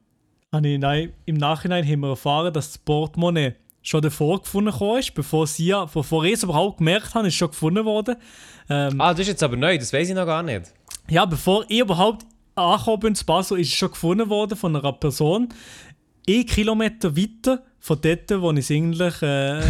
[0.52, 5.14] habe ich nein, im Nachhinein haben wir erfahren, dass das Portemonnaie schon davor gefunden ist,
[5.14, 8.16] bevor, sie, bevor ich es überhaupt gemerkt habe, ist schon gefunden worden.
[8.70, 10.72] Ähm, Ah, das ist jetzt aber neu, das weiß ich noch gar nicht.
[11.08, 15.48] ja, bevor ich überhaupt angekommen zu Basel, ist schon gefunden worden von einer Person.
[16.28, 19.60] Ein Kilometer weiter von dort, wo ich eigentlich, äh,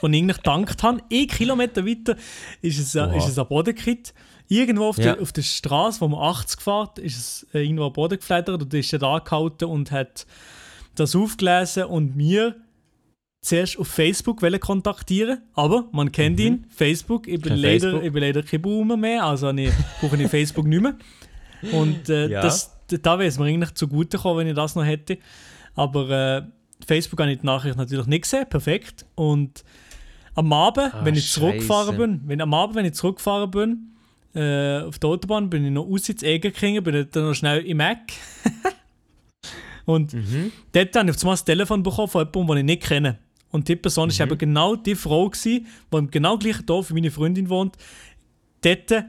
[0.00, 1.00] wo ich eigentlich gedankt habe.
[1.12, 2.16] Ein Kilometer weiter
[2.62, 3.16] ist es, äh, Oha.
[3.16, 4.12] ist es Boden gekippt.
[4.48, 5.14] Irgendwo auf, Ja.
[5.14, 8.60] der, auf der Straße, wo man 80 fährt, ist es äh, irgendwo am Boden geflattert
[8.60, 10.26] und ist da angehalten und hat
[10.96, 12.56] das aufgelesen und mir
[13.42, 17.54] zuerst auf Facebook kontaktieren, aber man kennt ihn, Facebook, ich bin, Mhm.
[17.54, 18.02] Kein leider, Facebook.
[18.04, 20.96] ich bin leider kein Boomer mehr, also ich brauche ich Facebook nicht mehr.
[21.72, 22.40] Und äh, Ja.
[22.42, 25.18] das, da wäre es mir eigentlich zugutekommen, wenn ich das noch hätte.
[25.74, 26.42] Aber äh,
[26.86, 29.04] Facebook habe ich die Nachricht natürlich nicht gesehen, perfekt.
[29.14, 29.62] Und
[30.34, 33.86] am Abend, Ah, wenn ich zurückgefahren bin, wenn, am Abend, wenn ich zurückgefahren bin,
[34.34, 37.66] äh, auf der Autobahn, bin ich noch aus ins Egen gegangen, bin dann noch schnell
[37.66, 37.98] im Mac.
[39.86, 40.52] und Mhm.
[40.72, 43.18] dort habe ich auf einmal das Telefon bekommen von jemandem, den ich nicht kenne.
[43.50, 44.18] Und die Person Mhm.
[44.18, 47.76] war eben genau die Frau, gewesen, die im genau gleichen Dorf wie meine Freundin wohnt.
[48.62, 49.04] Dort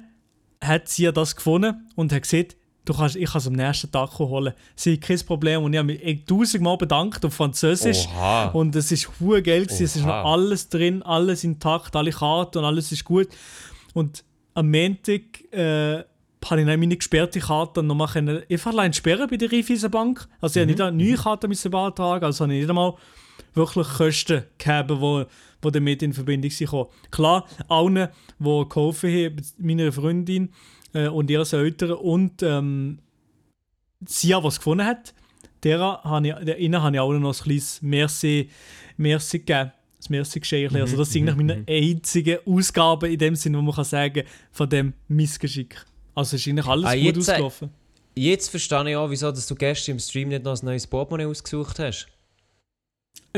[0.62, 3.91] hat sie ja das gefunden und hat gesagt, du kannst, ich kann es am nächsten
[3.91, 4.54] Tag holen.
[4.76, 8.08] Sie hat kein Problem und ich habe mich tausendmal bedankt auf Französisch.
[8.08, 8.47] Oha.
[8.50, 9.84] Und es ist hure geil, gewesen.
[9.84, 13.30] es ist noch alles drin, alles intakt, alle Karten und alles ist gut.
[13.93, 15.21] Und am Montag
[15.52, 16.04] äh,
[16.50, 20.28] habe ich dann meine gesperrte Karte noch mal können, einfach allein sperren bei der Raiffeisenbank.
[20.39, 22.95] Also ich habe nicht eine neue Karte beantragen, also habe ich nicht einmal
[23.54, 25.26] wirklich Kosten gehabt, die
[25.62, 26.69] wo damit in Verbindung sind.
[27.12, 30.50] Klar, allen, die geholfen haben, meiner Freundin
[30.93, 33.00] äh, und ihren Eltern und ähm,
[34.06, 35.13] sie, die es gefunden hat,
[35.63, 38.50] der habe ich, der habe ich auch noch ein kleines Merci,
[38.97, 39.71] Merci gegeben.
[39.97, 40.74] Das Merci-Geschenk.
[40.74, 44.67] Also das sind eigentlich meine einzigen Ausgaben in dem Sinne, wo man kann sagen von
[44.67, 45.86] dem Missgeschick.
[46.15, 47.69] Also ist eigentlich alles Ah, gut jetzt, äh, ausgelaufen.
[48.15, 51.28] Jetzt verstehe ich auch, wieso dass du gestern im Stream nicht noch ein neues Portemonnaie
[51.28, 52.08] ausgesucht hast.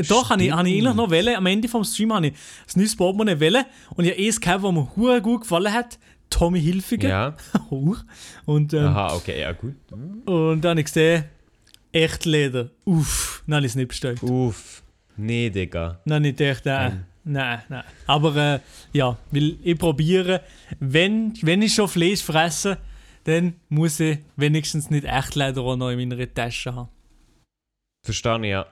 [0.08, 1.36] Doch, habe ich, habe ich eigentlich noch wollen.
[1.36, 3.64] Am Ende vom Stream habe ich ein neues Portemonnaie wollen.
[3.94, 5.98] Und ich habe eins gehabt, das mir gut gefallen hat.
[6.30, 7.08] Tommy Hilfiger.
[7.08, 7.36] Ja.
[8.44, 9.74] Und, ähm, Aha, okay, ja gut.
[10.26, 11.24] und dann habe ich gesehen,
[11.92, 12.70] echt Leder.
[12.84, 14.20] Uff, dann habe ich es nicht bestellt.
[14.22, 14.82] Uff.
[15.16, 16.00] Nee, Digga.
[16.10, 17.04] Habe ich gedacht, äh, Ähm.
[17.22, 17.84] nein, nein.
[18.06, 18.60] Aber äh,
[18.92, 20.40] ja, weil ich probiere,
[20.80, 22.78] wenn, wenn ich schon Fleisch fresse,
[23.24, 26.88] dann muss ich wenigstens nicht echt Leder auch noch in meiner Tasche haben.
[28.04, 28.66] Verstehe ich, ja.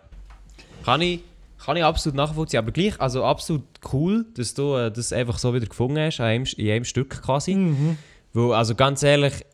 [0.85, 1.21] Kann ich,
[1.65, 2.59] kann ich absolut nachvollziehen.
[2.59, 6.27] Aber gleich, also absolut cool, dass du äh, das einfach so wieder gefunden hast, an
[6.27, 7.55] einem, in einem Stück quasi.
[7.55, 7.99] Mhm.
[8.33, 9.45] Weil, also ganz ehrlich,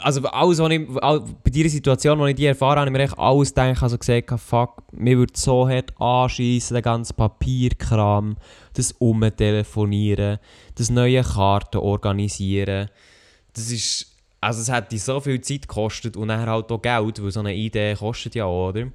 [0.00, 2.98] also alles, was ich, all, bei dieser Situation, wo ich die erfahren habe, habe ich
[2.98, 8.36] mir echt alles gedacht, also gesagt, fuck, mir würde so hart anschiessen, der ganze Papierkram,
[8.74, 10.38] das Umtelefonieren,
[10.76, 12.88] das neue Karten organisieren.
[13.52, 17.30] Das ist, also es hätte so viel Zeit gekostet und dann halt auch Geld, weil
[17.30, 18.86] so eine Idee kostet ja auch, oder?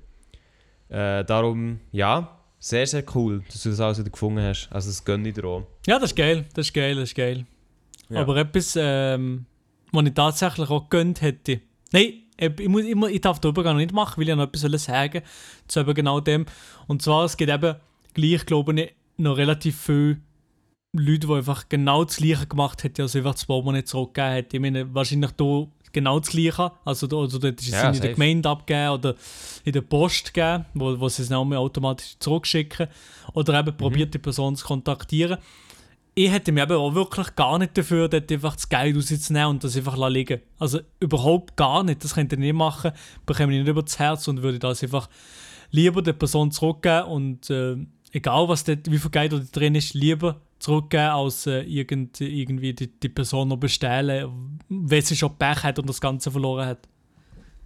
[0.89, 4.69] Äh, darum, ja, sehr, sehr cool, dass du das alles wieder gefunden hast.
[4.71, 5.67] Also das gönne ich dir auch.
[5.87, 7.45] Ja, das ist geil, das ist geil, das ist geil.
[8.09, 8.21] Ja.
[8.21, 9.45] Aber etwas, ähm,
[9.91, 11.61] was ich tatsächlich auch gegönnt hätte.
[11.91, 14.43] Nein, ich, muss, ich, muss- ich darf den Übergang noch nicht machen, weil ich noch
[14.43, 15.21] etwas sagen
[15.67, 16.45] zu eben genau dem.
[16.87, 17.75] Und zwar, es gibt eben
[18.13, 20.17] gleich, glaube ich, noch relativ viele
[20.93, 24.55] Leute, die einfach genau das Gleiche gemacht hätten, also einfach das Portemonnaie zurückgegeben hätten.
[24.55, 26.71] Ich meine, wahrscheinlich da genau das Gleiche.
[26.85, 28.13] Also, also dort ist es Ja, in der.
[28.13, 29.15] Gemeinde abgegeben oder
[29.63, 32.87] in der Post gegeben, wo, wo sie es dann automatisch zurückschicken.
[33.33, 33.67] Oder Mhm.
[33.69, 35.37] eben probiert die Person zu kontaktieren.
[36.17, 39.63] Ich hätte mich eben auch wirklich gar nicht dafür, dort einfach das Geld rauszunehmen und
[39.63, 40.39] das einfach liegen.
[40.59, 42.03] Also überhaupt gar nicht.
[42.03, 42.91] Das könnte ich nicht machen.
[43.25, 45.09] Bekomme ich nicht über das Herz und würde das einfach
[45.71, 47.75] lieber der Person zurückgeben und äh,
[48.13, 52.73] egal was dort, wie viel Geld da drin ist, lieber zurückgeben, als äh, irgend, irgendwie
[52.73, 56.87] die, die Person noch bestehlen, wenn sie schon Pech hat und das Ganze verloren hat.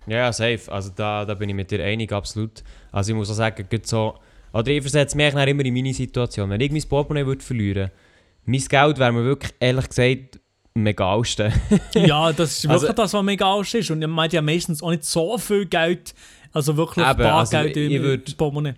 [0.07, 0.59] Ja, safe.
[0.71, 2.63] Also da, da bin ich mit dir einig, absolut.
[2.91, 4.15] Also ich muss auch sagen, so,
[4.53, 6.49] oder ich versetze mich dann immer in meine Situation.
[6.49, 7.91] Wenn ich mein Portemonnaie würde verlieren
[8.45, 10.39] mein Geld wäre mir wirklich, ehrlich gesagt,
[10.75, 11.53] am egalsten.
[11.93, 13.91] ja, das ist wirklich Also- das, was mega aus ist.
[13.91, 16.15] Und man hat ja meistens auch nicht so viel Geld,
[16.51, 18.73] also wirklich Eben, also Bargeld ich im, würd- im Portemonnaie.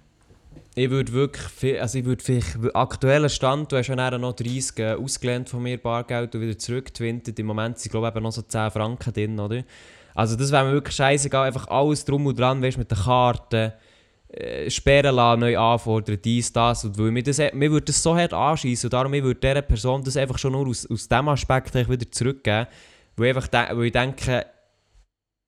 [0.73, 4.79] Ich würde wirklich, viel, also ich würde vielleicht, aktueller Stand, du hast ja noch 30
[4.79, 7.38] äh, ausgelehnt von mir Bargeld und wieder zurückgewintet.
[7.39, 9.63] Im Moment sind glaube ich eben noch so 10 Franken drin, oder?
[10.15, 13.73] Also das wäre mir wirklich scheißegal, einfach alles drum und dran, weißt mit den Karten,
[14.29, 16.86] äh, sperren lassen, neu anfordern, dies, das.
[16.86, 19.62] Und weil mir, das, mir würde das so hart anschießen und darum ich würde dieser
[19.62, 22.67] Person das einfach schon nur aus, aus diesem Aspekt wieder zurückgeben,
[23.17, 24.45] weil, ich einfach de weil ich denke,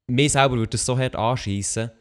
[0.08, 1.92] mir selber würde das so hart anschießen.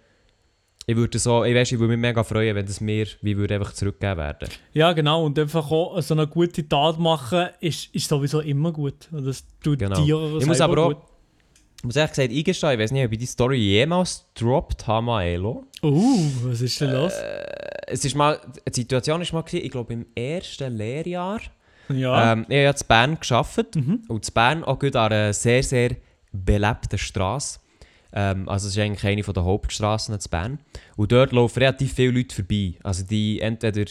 [0.87, 3.55] Ich würde so, ich, weiss, ich würde mich mega freuen, wenn das mir wie würde
[3.55, 4.49] einfach zurückgegeben werden.
[4.73, 5.25] Ja, genau.
[5.25, 9.09] Und einfach auch so eine gute Tat machen, ist, ist sowieso immer gut.
[9.13, 10.05] Und Das tut Genau.
[10.05, 10.97] dir Ich muss aber auch, gut.
[11.79, 15.07] ich muss ehrlich gesagt eingestehen, ich weiß nicht, ob ich die Story jemals gedroppt habe,
[15.07, 15.65] Maelo.
[15.85, 17.13] Uh, was ist denn los?
[17.87, 21.41] Es ist mal, die Situation war mal, gewesen, ich glaube im ersten Lehrjahr.
[21.91, 22.33] ja.
[22.33, 24.03] Ähm, ich habe ja in Bern gearbeitet Mhm.
[24.09, 25.95] und in Bern auch gut an einer sehr, sehr
[26.33, 27.61] belebten Straße.
[28.13, 30.59] Ähm, also es ist eigentlich eine der Hauptstraßen in Bern.
[30.97, 32.75] Und dort laufen relativ viele Leute vorbei.
[32.83, 33.91] Also die entweder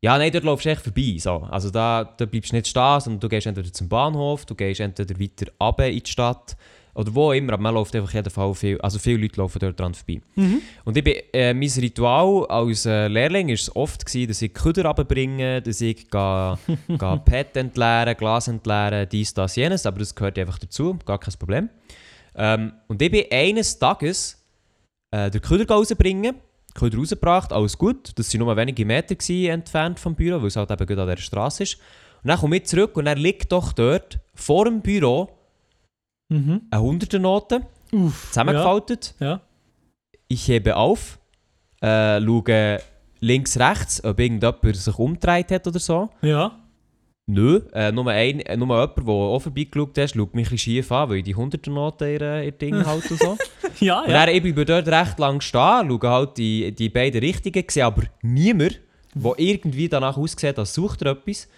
[0.00, 1.16] Ja, nein, dort läufst du echt vorbei.
[1.18, 1.46] So.
[1.50, 4.80] Also da, da bleibst du nicht stehen, sondern du gehst entweder zum Bahnhof, du gehst
[4.80, 6.56] entweder weiter runter in die Stadt
[6.94, 9.78] oder wo immer, aber man läuft einfach jeden Fall viel, also viele Leute laufen dort
[9.80, 10.20] dran vorbei.
[10.84, 14.54] Und ich bin, äh, mein Ritual als äh, Lehrling war es oft, gewesen, dass ich
[14.54, 16.58] Küder runterbringe, dass ich ga,
[16.98, 21.34] ga PET entleeren, Glas entleeren, dies, das, jenes, aber das gehört einfach dazu, gar kein
[21.38, 21.68] Problem.
[22.36, 24.44] Ähm, und ich bin eines Tages
[25.10, 26.36] äh, den Küder rausbringen,
[26.74, 28.10] Köder rausgebracht, alles gut.
[28.18, 29.14] Das waren nur wenige Meter
[29.48, 31.74] entfernt vom Büro, weil es halt eben gut an der Straße ist.
[32.22, 35.28] Und dann komme ich zurück und er liegt doch dort vor dem Büro
[36.30, 36.62] Mhm.
[36.70, 38.28] eine Hunderternote, Uff.
[38.28, 39.14] zusammengefaltet.
[39.20, 39.42] Ja.
[40.26, 41.18] Ich hebe auf,
[41.82, 42.80] äh, schaue
[43.20, 46.08] links, rechts, ob irgendjemand sich umgedreht hat oder so.
[46.22, 46.58] Ja.
[47.26, 50.92] Nö, äh, nur, ein, äh, nur jemand, der auch vorbeigeschaut hat, schaut mich ein schief
[50.92, 53.38] an, weil ich die Hunderternote in ihr, ihr Ding halte und so.
[53.80, 54.26] Ja, Und ja.
[54.26, 58.02] dann, ich bin dort recht lang stehen, schaue halt die, die beiden Richtigen, sehe aber
[58.22, 58.78] niemand,
[59.14, 61.48] der irgendwie danach aussieht, als sucht er etwas.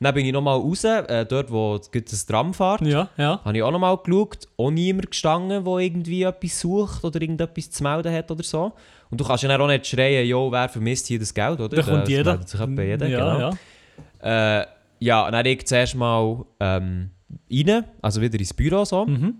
[0.00, 2.80] Dann bin ich nochmal raus, äh, dort wo das Tram fährt.
[2.80, 3.40] Ja, ja.
[3.44, 7.82] Habe ich auch nochmal geschaut, auch niemand gestanden, der irgendwie etwas sucht oder irgendetwas zu
[7.82, 8.72] melden hat oder so.
[9.10, 11.76] Und du kannst ja dann auch nicht schreien, jo, wer vermisst hier das Geld, oder?
[11.76, 12.32] Da kommt Das jeder.
[12.32, 13.50] meldet sich jeder, ja, genau.
[14.22, 14.60] ja.
[14.62, 14.66] Äh,
[15.00, 17.10] ja, und dann ich zuerst mal ähm,
[17.52, 19.34] rein, also wieder ins Büro so, Mhm.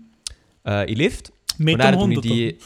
[0.65, 1.31] äh, in den Lift.
[1.57, 2.57] Mit und dann dem tue ich 100 die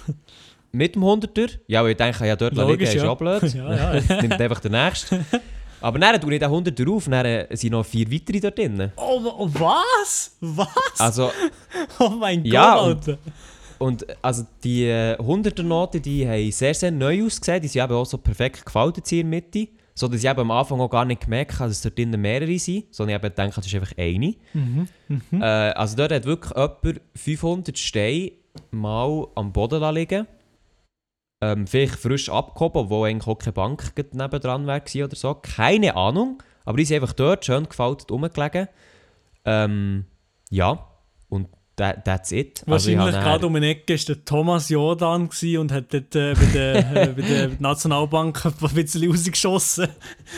[0.71, 1.49] mit dem 100er.
[1.67, 3.09] Ja, weil ich denke, ja, dort liegen Logisch, ist ja.
[3.09, 3.41] auch blöd.
[3.53, 4.01] Ja, ja.
[4.21, 5.23] Nimmt einfach der Nächste.
[5.81, 8.57] Aber dann tue ich den 100er auf und dann äh, sind noch vier weitere dort
[8.57, 8.91] drin.
[8.97, 9.49] Oh, wa-
[9.99, 10.35] was?
[10.41, 10.99] Was?
[10.99, 11.31] Also,
[11.99, 13.17] Oh mein Gott, Ja, und- Alter.
[13.79, 17.61] und also die äh, 100er Noten, die haben sehr, sehr neu ausgesehen.
[17.61, 19.67] Die sind eben auch so perfekt gefaltet hier in der Mitte.
[19.97, 22.59] So dass ich eben am Anfang auch gar nicht gemerkt habe, dass dort drinnen mehrere
[22.59, 22.93] sind.
[22.93, 24.35] Sondern ich habe gedacht, das ist einfach eine.
[24.53, 24.87] Mhm,
[25.31, 28.31] Äh, also dort hat wirklich jemand 500 Steine
[28.71, 30.27] mal am Boden liegen
[31.41, 35.35] ähm, Vielleicht frisch abgehoben, wo eigentlich auch keine Bank nebendran wäre gewesen oder so.
[35.35, 36.41] Keine Ahnung.
[36.65, 38.67] Aber die sind einfach dort schön gefaltet rumgelegen.
[39.45, 40.05] Ähm,
[40.49, 40.87] ja,
[41.29, 42.63] und that, that's it.
[42.67, 46.15] Also ich Wahrscheinlich habe gerade um eine Ecke war der Thomas Jordan und hat dort
[46.15, 49.87] äh, bei, der, äh, bei der Nationalbank ein bisschen rausgeschossen.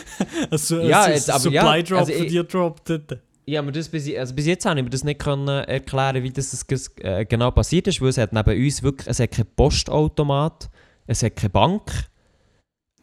[0.51, 3.19] also, Ja, ein jetzt, aber Supply ja, Drop also für ich- dir droppt dort.
[3.49, 6.31] Ja, aber das bis, also bis jetzt habe ich mir das nicht können erklären, wie
[6.31, 9.47] das, das äh, genau passiert ist, weil es hat neben uns wirklich, es hat keinen
[9.55, 10.69] Postautomat,
[11.05, 11.89] es hat keine Bank.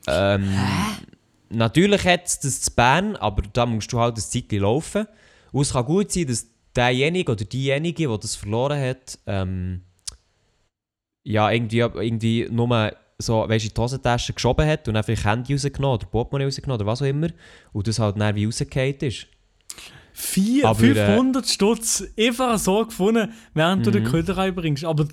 [0.06, 0.46] Ähm,
[1.48, 5.06] natürlich hat es das zu Bern, aber da musst du halt ein Zeitchen laufen.
[5.52, 9.82] Und es kann gut sein, dass derjenige oder diejenige, die das verloren hat, ähm,
[11.24, 15.94] ja, irgendwie, irgendwie nur so, weißt, in die Hosentasche geschoben hat und vielleicht Handy rausgenommen
[15.98, 17.28] oder Portemonnaie rausgenommen oder was auch immer.
[17.72, 19.26] Und das halt dann wie rausgefallen ist.
[20.12, 24.08] Vier, Aber, äh, 500 Stutz einfach so gefunden, während du den Mhm.
[24.08, 24.84] Köder reinbringst.
[24.84, 25.06] Aber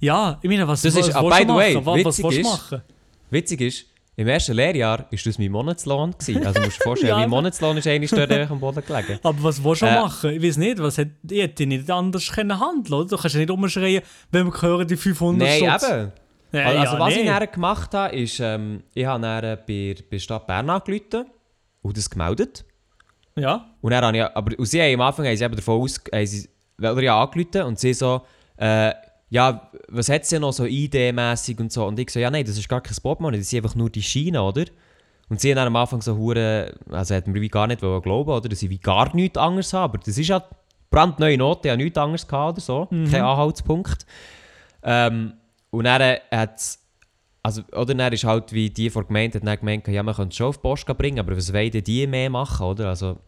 [0.00, 1.86] ja, ich meine, was, Das was, ist- was ah, willst by du the way, machen?
[1.86, 2.82] Was, was witzig du ist- machen?
[3.30, 6.12] Witzig ist, im ersten Lehrjahr war das mein Monatslohn.
[6.12, 6.46] Gewesen.
[6.46, 9.18] Also musst du dir vorstellen, Ja, mein Monatslohn ist eigentlich dort am Boden gelegen.
[9.22, 10.30] Aber was willst du Äh, machen?
[10.32, 13.08] Ich weiß nicht, was hätte ich hätte nicht anders können handeln oder?
[13.08, 15.90] Du kannst ja nicht umschreien, wenn wir hören, die 500 Nein, Stutz.
[15.90, 16.12] eben.
[16.52, 17.20] Ja, Also ja, was nee.
[17.22, 21.24] ich dann gemacht habe, ist, ähm, ich habe dann bei, bei der Stadt Bern angerufen
[21.80, 22.64] und das gemeldet.
[23.34, 25.80] Ja, Und dann habe ich, aber und sie haben am Anfang haben sie eben davon
[25.80, 26.46] aus, haben sie,
[26.78, 28.20] oder ja angerufen und sie so,
[28.58, 28.92] äh,
[29.32, 31.86] ja, was hat sie noch so ID-mässig und so.
[31.86, 34.02] Und ich so, ja nein, das ist gar kein Portemonnaie, das sind einfach nur die
[34.02, 34.66] Schienen, oder?
[35.30, 38.30] Und sie haben dann am Anfang so hure, also hat mir wie gar nicht glauben,
[38.30, 38.46] oder?
[38.46, 39.84] Dass ich wie gar nichts anderes habe.
[39.84, 40.44] Aber das ist ja
[40.90, 42.86] brandneue Note, habe nichts anderes gehabt oder so.
[42.90, 44.04] Kein Anhaltspunkt.
[44.82, 45.32] Ähm,
[45.70, 46.60] und dann hat
[47.42, 50.14] also, oder dann ist halt, wie die vor der Gemeinde hat dann gemeint, ja, man
[50.14, 52.90] könnte es schon auf die Post bringen, aber was wollen die mehr machen, oder?
[52.90, 53.18] Also,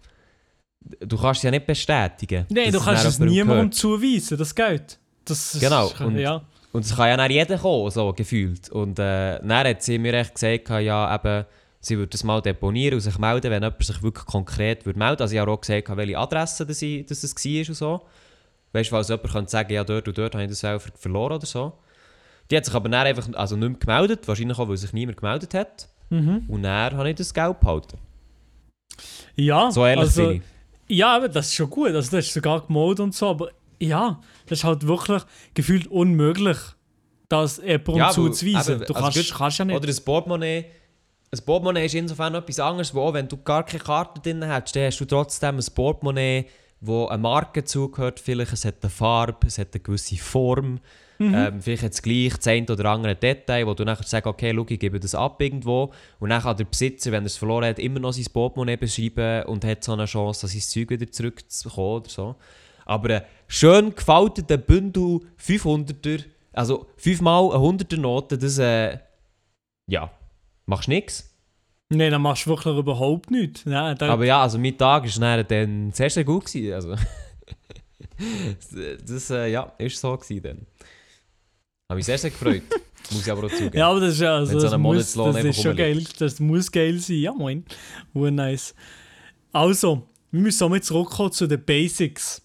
[1.01, 2.45] du kannst es ja nicht bestätigen.
[2.51, 4.99] Nein, du kannst es niemandem zuweisen, das geht.
[5.25, 6.43] Das ist- Genau, und- ja.
[6.73, 8.69] Und es kann ja dann jeder kommen, so gefühlt.
[8.71, 11.45] Und äh, dann hat sie mir echt gesagt, ja, eben,
[11.81, 15.23] sie würde das mal deponieren und sich melden, wenn jemand sich wirklich konkret würde melden.
[15.23, 18.01] Also ich habe auch gesagt, welche Adresse das, ich, dass es war und so.
[18.73, 21.35] Weißt du, falls jemand könnte sagen, ja, dort und dort habe ich das selber verloren
[21.35, 21.75] oder so.
[22.51, 25.19] Die hat sich aber dann einfach also nicht mehr gemeldet, wahrscheinlich auch, weil sich niemand
[25.19, 25.89] gemeldet hat.
[26.11, 26.43] Mhm.
[26.49, 27.99] Und dann habe ich das Geld behalten.
[29.37, 30.43] Ja, So ehrlich also, bin
[30.89, 30.97] ich.
[30.99, 31.89] Ja, aber das ist schon gut.
[31.93, 33.29] Also, das ist sogar gemalt und so.
[33.31, 35.23] Aber ja, das ist halt wirklich
[35.55, 36.59] gefühlt unmöglich,
[37.29, 38.81] das jemandem Ja, zuzuweisen.
[38.81, 39.77] Du also kannst, gut, kannst ja nicht.
[39.77, 40.67] Oder ein Portemonnaie.
[41.31, 44.85] Ein Portemonnaie ist insofern etwas anderes, wo wenn du gar keine Karte drin hast, dann
[44.85, 46.47] hast du trotzdem ein Portemonnaie,
[46.81, 48.21] wo eine Marke zugehört.
[48.21, 50.81] Vielleicht es hat eine Farbe, es hat eine gewisse Form.
[51.21, 54.53] Ähm, vielleicht hat es gleich das eine oder andere Detail, wo du nachher sagst, okay,
[54.55, 55.93] schau, ich gebe das ab irgendwo.
[56.19, 59.45] Und dann kann der Besitzer, wenn er es verloren hat, immer noch sein Portemonnaie beschreiben
[59.45, 62.37] und hat so eine Chance, sein Zeug wieder zurückzubekommen oder so.
[62.85, 68.99] Aber ein schön gefalteter Bündel 500er, also 5 mal eine 100er Note, das, äh,
[69.87, 70.11] ja,
[70.67, 71.31] machst nix.
[71.91, 73.67] Nein, dann machst du wirklich überhaupt nichts.
[73.67, 76.47] Nein, Aber ja, also mein Tag war dann, sehr, sehr gut.
[76.47, 76.97] Gewesen, also.
[79.07, 80.67] das äh, ja, ist so gewesen dann.
[81.89, 82.63] Habe mich sehr, sehr gefreut.
[83.11, 83.77] Muss ich aber auch zugeben.
[83.77, 86.03] ja, aber das ist ja, also, so das, muss, das ist schon geil.
[86.19, 87.17] Das muss geil sein.
[87.17, 87.63] Ja, moin.
[88.15, 88.75] Ur nice.
[89.53, 92.41] Also, wir müssen somit zurückkommen zu den Basics.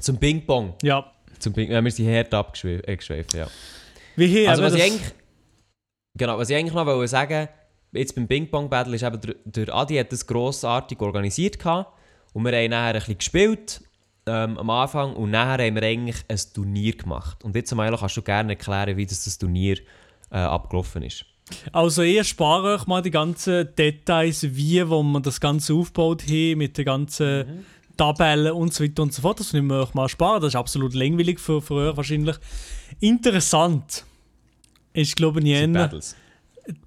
[0.00, 0.74] Zum Ping-Pong.
[0.82, 1.12] Ja.
[1.38, 3.46] Zum Ping ja, wir sind hart abgeschweift, äh, ja.
[4.16, 5.12] Wie hier, Also was ich eigentlich,
[6.16, 7.48] genau, was ich eigentlich noch wollte sagen,
[7.92, 11.92] jetzt beim Ping Pong Battle ist eben, der, der Adi hat das grossartig organisiert gehabt
[12.32, 13.80] und wir haben nachher ein bisschen gespielt
[14.26, 17.42] ähm, am Anfang und nachher haben wir eigentlich ein Turnier gemacht.
[17.44, 19.78] Und jetzt Milo, kannst du gerne erklären, wie das, das Turnier
[20.30, 21.24] äh, abgelaufen ist.
[21.72, 26.56] Also ihr spart euch mal die ganzen Details, wie wo man das Ganze aufgebaut hat,
[26.56, 27.64] mit den ganzen
[28.00, 29.40] Tabellen und so weiter und so fort.
[29.40, 30.40] Das nehmen wir euch mal sparen.
[30.40, 32.36] Das ist absolut langweilig für, für euch wahrscheinlich.
[32.98, 34.06] Interessant
[34.94, 36.16] ist, glaube ich, Die Battles.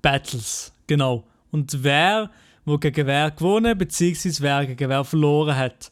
[0.02, 0.74] Battles.
[0.88, 1.24] Genau.
[1.52, 2.32] Und wer,
[2.66, 5.92] wo gegen wer gewonnen, beziehungsweise wer gegen wer verloren hat.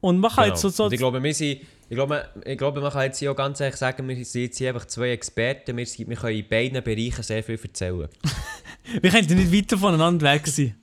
[0.00, 0.54] Und man kann Genau.
[0.54, 3.18] jetzt so, so Und ich glaube, wir sind, ich glaube, ich glaube, man kann jetzt
[3.18, 6.38] hier auch ganz ehrlich sagen, wir sind jetzt hier einfach zwei Experten, wir, wir können
[6.38, 8.08] in beiden Bereichen sehr viel erzählen.
[9.02, 10.76] wir könnten nicht weiter voneinander weg sein.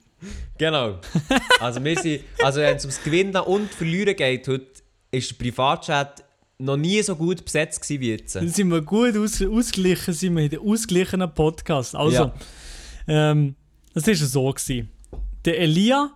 [0.58, 1.00] Genau.
[1.60, 4.68] Also, wir sind, also wenn es ums Gewinnen und Verlieren geht, heute
[5.12, 6.24] ist der Privatchat
[6.60, 8.36] noch nie so gut besetzt wie jetzt.
[8.36, 11.96] Dann sind wir gut aus, ausgeglichen, sind wir in einem ausgeglichenen Podcast.
[11.96, 12.34] Also, Ja.
[13.08, 13.56] ähm,
[13.94, 14.52] das war so.
[14.52, 14.90] Gewesen.
[15.46, 16.12] Der Elia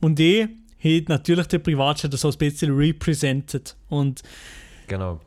[0.00, 0.46] und ich
[0.78, 3.74] haben natürlich den Privatchat so ein bisschen represented.
[3.88, 4.22] Und
[4.88, 5.20] Genau.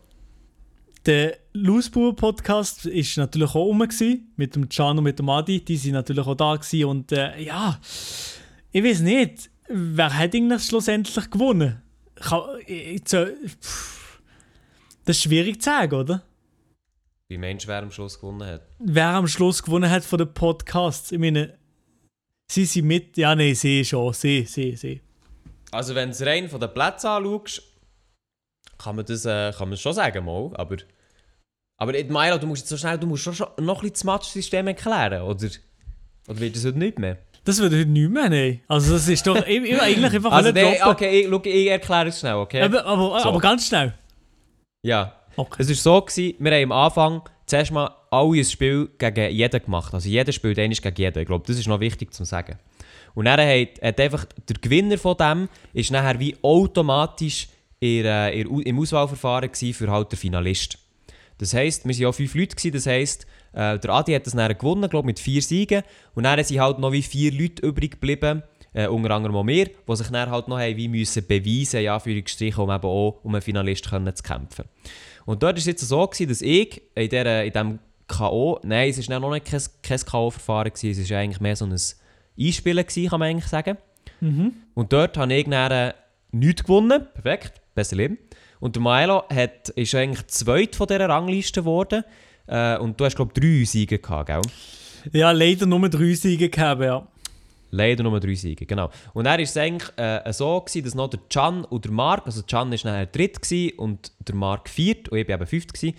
[1.09, 5.65] Der Loosebauer Podcast ist natürlich auch rum gewesen, mit dem Can und mit dem Adi.
[5.65, 6.85] Die sind natürlich auch da gewesen.
[6.85, 7.79] Und äh, ja,
[8.71, 11.81] ich weiß nicht, wer hat eigentlich schlussendlich gewonnen?
[15.03, 16.21] Das ist schwierig zu sagen, oder?
[17.27, 18.61] Wie Mensch wer am Schluss gewonnen hat.
[18.77, 21.11] wer am Schluss gewonnen hat von den Podcasts.
[21.11, 21.57] Ich meine,
[22.51, 23.17] sie sind mit.
[23.17, 24.13] Ja, nein, sie schon.
[24.13, 25.01] Sie, sie, sie.
[25.71, 27.63] Also wenn du es rein von den Plätzen anschaust,
[28.77, 30.51] kann man das äh, kann man schon sagen, mal.
[30.53, 30.77] Aber,
[31.79, 34.67] aber Milo, du musst jetzt so schnell, du musst schon, noch ein bisschen das Matchsystem
[34.67, 35.47] erklären, oder?
[36.27, 37.17] Oder wird das heute nicht mehr?
[37.45, 38.59] Das wird heute nicht mehr, nein.
[38.67, 40.91] Also, das ist doch ich, ich eigentlich einfach Also, nee, droppen.
[40.91, 42.61] okay, ich, schau, ich erkläre es schnell, okay?
[42.61, 43.29] Aber, aber, So.
[43.29, 43.93] aber ganz schnell.
[44.83, 45.15] Ja.
[45.35, 45.63] Okay.
[45.63, 49.63] Es war so, gewesen, wir haben am Anfang zuerst mal alle ein Spiel gegen jeden
[49.63, 49.93] gemacht.
[49.93, 51.19] Also jeder spielt einmal gegen jeden.
[51.19, 52.59] Ich glaube, das ist noch wichtig zu sagen.
[53.15, 57.47] Und dann hat, hat einfach der Gewinner von dem ist nachher wie automatisch
[57.79, 60.77] in, äh, in, im Auswahlverfahren gewesen für halt den Finalist.
[61.39, 64.33] Das heisst, wir waren ja fünf Leute, gewesen, das heisst, äh, der Adi hat das
[64.33, 65.83] dann gewonnen, glaube mit vier Siegen.
[66.13, 69.65] Und dann sind halt noch wie vier Leute übrig geblieben, äh, unter anderem auch wir,
[69.65, 73.19] die sich dann halt noch haben, wie müssen beweisen, ja, für Striche, um eben auch
[73.23, 74.65] um einen Finalist können zu kämpfen.
[75.25, 78.89] Und dort war es jetzt so, gewesen, dass ich in, der, in diesem K.O., nein,
[78.89, 81.75] es war noch nicht kein, kein K.O.-Verfahren, es war eigentlich mehr so ein
[82.37, 83.77] Einspielen, gewesen, kann man eigentlich sagen.
[84.75, 85.93] Und dort habe ich dann äh,
[86.31, 87.07] nichts gewonnen.
[87.13, 88.17] Perfekt, besser Leben.
[88.59, 92.03] Und der Milo hat, ist eigentlich zweit von dieser Rangliste geworden.
[92.47, 94.41] Äh, und du hast, glaube ich, drei Siege gehabt, gell?
[95.13, 97.07] Ja, leider nur drei Siege gehabt, ja.
[97.71, 98.89] Leider nur drei Siege, genau.
[99.13, 102.25] Und dann war es eigentlich äh, so, gewesen, dass noch der Can und der Mark,
[102.25, 105.73] also Can war nachher dritt gewesen und der Mark viert und ich war eben fünft.
[105.73, 105.95] Gewesen.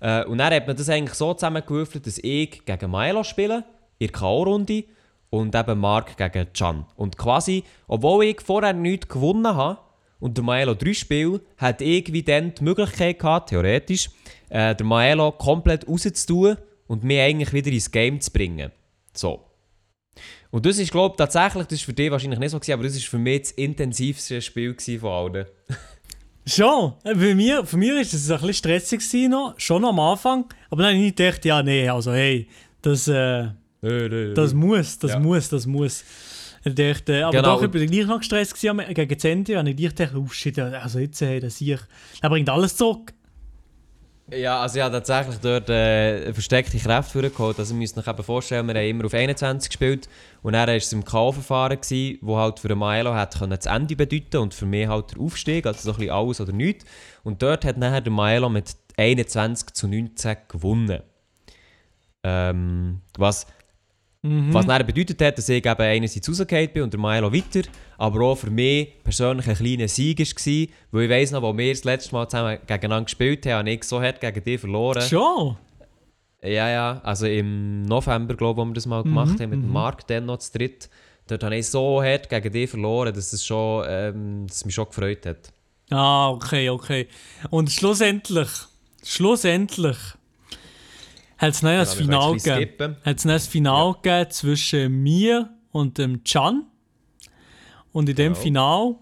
[0.00, 3.64] Äh, und dann hat man das eigentlich so zusammengewürfelt, dass ich gegen Milo spiele,
[3.98, 4.84] in der K.O.-Runde
[5.30, 6.84] und eben Mark gegen Can.
[6.96, 9.78] Und quasi, obwohl ich vorher nichts gewonnen habe
[10.24, 14.08] und der Milo drei Spiele, hat ich wie dann die Möglichkeit gehabt, theoretisch,
[14.48, 16.56] äh, der Milo komplett rauszutun
[16.86, 18.70] und mich eigentlich wieder ins Game zu bringen.
[19.12, 19.44] So.
[20.50, 22.84] Und das ist, glaube ich, tatsächlich, das ist für dich wahrscheinlich nicht so, gewesen, aber
[22.84, 25.46] das ist für mich das intensivste Spiel von allen.
[26.46, 26.94] Schon.
[27.04, 30.46] Äh, Bei mir, für mich war es ein bisschen stressig gewesen noch, schon am Anfang.
[30.70, 32.48] Aber dann habe ich nicht gedacht, ja, nee, also hey,
[32.80, 33.48] das, äh,
[33.82, 35.18] das muss, das Ja.
[35.18, 36.02] muss, das muss.
[36.64, 37.56] Ich dachte, aber Genau.
[37.56, 39.58] doch, ich bin gleich noch gestresst gewesen, gegen das Ende.
[39.58, 41.78] Und ich dachte, oh shit, also jetzt, hey, das hier,
[42.22, 43.12] er bringt alles zurück.
[44.30, 47.58] Ja, also ich habe tatsächlich dort äh, versteckte Kräfte vorgeholt.
[47.58, 50.08] Also ihr müsst euch eben vorstellen, wir haben immer auf 21 gespielt
[50.42, 53.94] und dann war es im K.O.-Verfahren, wo halt für den Milo hat können das Ende
[53.96, 56.86] bedeuten und für mich halt der Aufstieg, also so ein bisschen alles oder nichts.
[57.22, 61.02] Und dort hat nachher der Milo mit 21 zu 19 gewonnen.
[62.22, 63.46] Ähm, was
[64.24, 64.54] Mhm.
[64.54, 67.68] Was dann bedeutet hat, dass ich eben einerseits rausgefallen bin und der Milo weiter,
[67.98, 71.74] aber auch für mich persönlich ein kleiner Sieg war, weil ich weiss noch, als wir
[71.74, 75.02] das letzte Mal zusammen gegeneinander gespielt haben, habe ich so hart gegen dich verloren.
[75.02, 75.58] Schon.
[76.42, 79.70] Ja, ja, also im November, glaube ich, wo wir das mal gemacht haben, mit dem
[79.70, 80.88] Marc, dann noch zu dritt.
[81.26, 84.74] Dort habe ich so hart gegen dich verloren, dass es, schon, ähm, dass es mich
[84.74, 85.52] schon gefreut hat.
[85.90, 87.08] Ah, okay, okay.
[87.50, 88.48] Und schlussendlich,
[89.02, 89.98] schlussendlich,
[91.44, 92.96] hat es noch ein Genau, Final gegeben.
[93.04, 96.64] noch ein Final gegeben zwischen mir und dem Can.
[97.92, 98.42] Und in dem Genau.
[98.42, 98.94] Final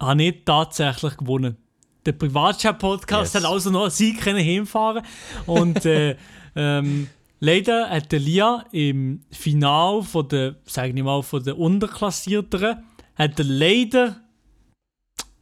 [0.00, 1.56] habe ich tatsächlich gewonnen.
[2.04, 3.42] Der Privatchat-Podcast Yes.
[3.44, 5.04] hat also noch einen Sieg können hinfahren
[5.46, 6.16] Und äh,
[6.56, 7.08] ähm,
[7.40, 12.82] leider hat der Lia im Final von der, sag ich mal, von der Unterklassierteren,
[13.14, 14.20] hat er leider,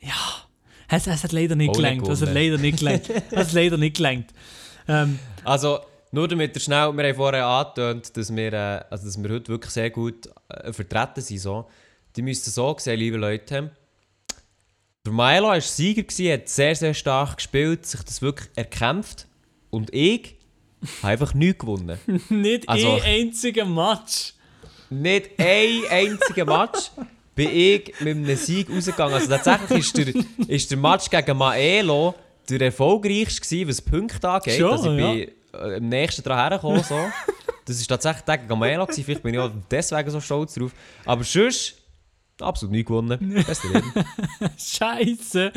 [0.00, 0.12] ja,
[0.88, 2.06] es, es hat leider nicht gelangt.
[2.08, 3.08] Es hat leider nicht gelangt.
[3.30, 4.32] Es hat leider nicht gelangt.
[4.88, 5.78] Ähm, Also,
[6.12, 9.48] nur damit ihr schnell, wir haben vorher angetönt, dass wir, äh, also dass wir heute
[9.48, 11.38] wirklich sehr gut äh, vertreten sind.
[11.38, 11.68] So.
[12.16, 13.70] Die müssten so sehen, liebe Leute.
[15.06, 19.26] Der Milo war Sieger, gewesen, hat sehr, sehr stark gespielt, sich das wirklich erkämpft.
[19.70, 20.36] Und ich
[21.02, 21.98] habe einfach nichts gewonnen.
[22.28, 24.34] nicht Also- ein einziger Match.
[24.92, 26.90] Nicht ein einziger Match
[27.36, 29.14] bin ich mit einem Sieg rausgegangen.
[29.14, 32.14] Also tatsächlich ist der, ist der Match gegen Maelo
[32.48, 34.58] der erfolgreichste was Punkte angeht.
[34.58, 35.12] Schon, also ich ja.
[35.12, 36.82] bin äh, am nächsten dran hergekommen.
[36.82, 36.96] So.
[37.66, 39.04] Das ist tatsächlich der gewesen.
[39.04, 40.72] Vielleicht bin ich auch deswegen so stolz drauf.
[41.04, 41.76] Aber sonst
[42.40, 43.44] absolut nicht gewonnen.
[43.46, 43.92] Beste Leben.
[44.58, 45.52] Scheiße.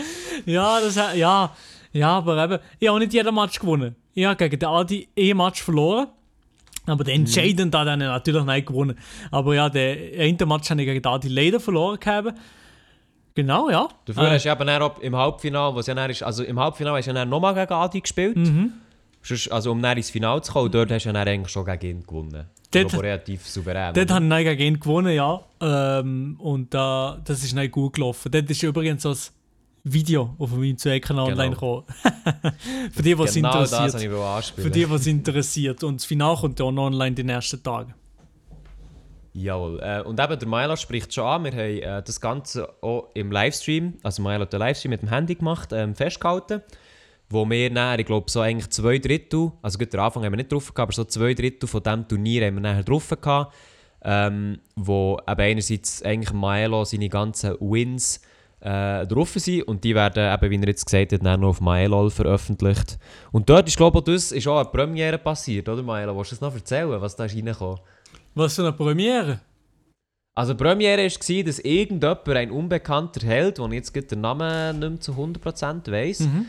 [0.46, 1.56] Ja, das ja,
[1.91, 3.96] ja, aber eben, ich habe nicht jeden Match gewonnen.
[4.14, 6.08] Ich habe gegen den Adi ein Match verloren.
[6.86, 8.98] Aber den entscheidenden hat er natürlich nicht gewonnen.
[9.32, 12.38] Aber ja, den einen Match habe ich gegen den Adi leider verloren gehabt.
[13.36, 13.88] Genau, ja.
[14.06, 17.08] Dafür Äh, hast du eben auch im Halbfinale, was ja ist, also im Halbfinale hast
[17.08, 18.36] du ja nochmal gegen Adi gespielt.
[18.36, 18.74] Mhm.
[19.52, 22.00] Also um dann ins Finale zu kommen, dort hast du ja dann eigentlich schon gegen
[22.00, 22.46] ihn gewonnen.
[22.72, 23.94] Dort- relativ souverän.
[23.94, 24.16] Dort oder?
[24.16, 25.42] habe ich nicht gegen ihn gewonnen, ja.
[25.62, 28.32] Ähm, und da das ist nicht gut gelaufen.
[28.32, 29.18] Dort ist übrigens so ein
[29.86, 31.38] Video auf meinem Zweck-Kanal Genau.
[31.42, 31.84] online gekommen.
[32.92, 34.14] Für die, was genau das interessiert.
[34.14, 34.64] anspielen.
[34.66, 35.84] Für die, was interessiert.
[35.84, 37.94] Und das Finale kommt ja auch online die nächsten Tage.
[39.34, 39.80] Jawohl.
[39.82, 41.44] Äh, und eben, der Milo spricht schon an.
[41.44, 41.60] Wir haben
[42.00, 45.70] äh, das Ganze auch im Livestream, also Milo hat den Livestream mit dem Handy gemacht,
[45.74, 46.62] ähm, festgehalten.
[47.34, 50.38] Wo wir nachher, ich glaube, so eigentlich zwei Drittel, also gut, den Anfang haben wir
[50.38, 53.54] nicht drauf gehabt, aber so zwei Drittel von diesem Turnier haben wir nachher drauf gehabt.
[54.06, 58.22] Ähm, wo eben einerseits eigentlich Milo seine ganzen Wins
[58.60, 61.62] äh, drauf sind und die werden eben, wie er jetzt gesagt hat, dann noch auf
[61.62, 62.98] MyLOL veröffentlicht.
[63.32, 66.18] Und dort ist, glaube ich, auch das ist auch eine Premiere passiert, oder Milo?
[66.18, 67.80] Willst du das noch erzählen, was da ist reingekommen?
[68.36, 69.40] Was für eine Premiere?
[70.36, 75.00] Also Premiere war, dass irgendjemand, ein unbekannter Held, den ich jetzt den Namen nicht mehr
[75.00, 76.46] zu 100% weiss, Mhm.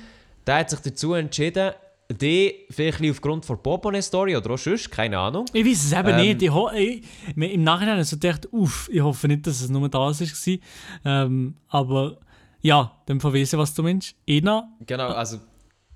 [0.47, 1.73] Der hat sich dazu entschieden,
[2.11, 5.47] die vielleicht aufgrund von Popone-Story oder auch sonst, keine Ahnung.
[5.55, 6.43] Ich weiß es eben Ähm, nicht.
[6.43, 7.03] Ich ho ich,
[7.35, 10.57] Im Nachhinein habe ich so gedacht, uff, ich hoffe nicht, dass es nur das war.
[11.05, 12.19] Ähm, aber
[12.61, 14.15] ja, dann verwiesen, was du meinst.
[14.29, 15.39] Ina, Genau, also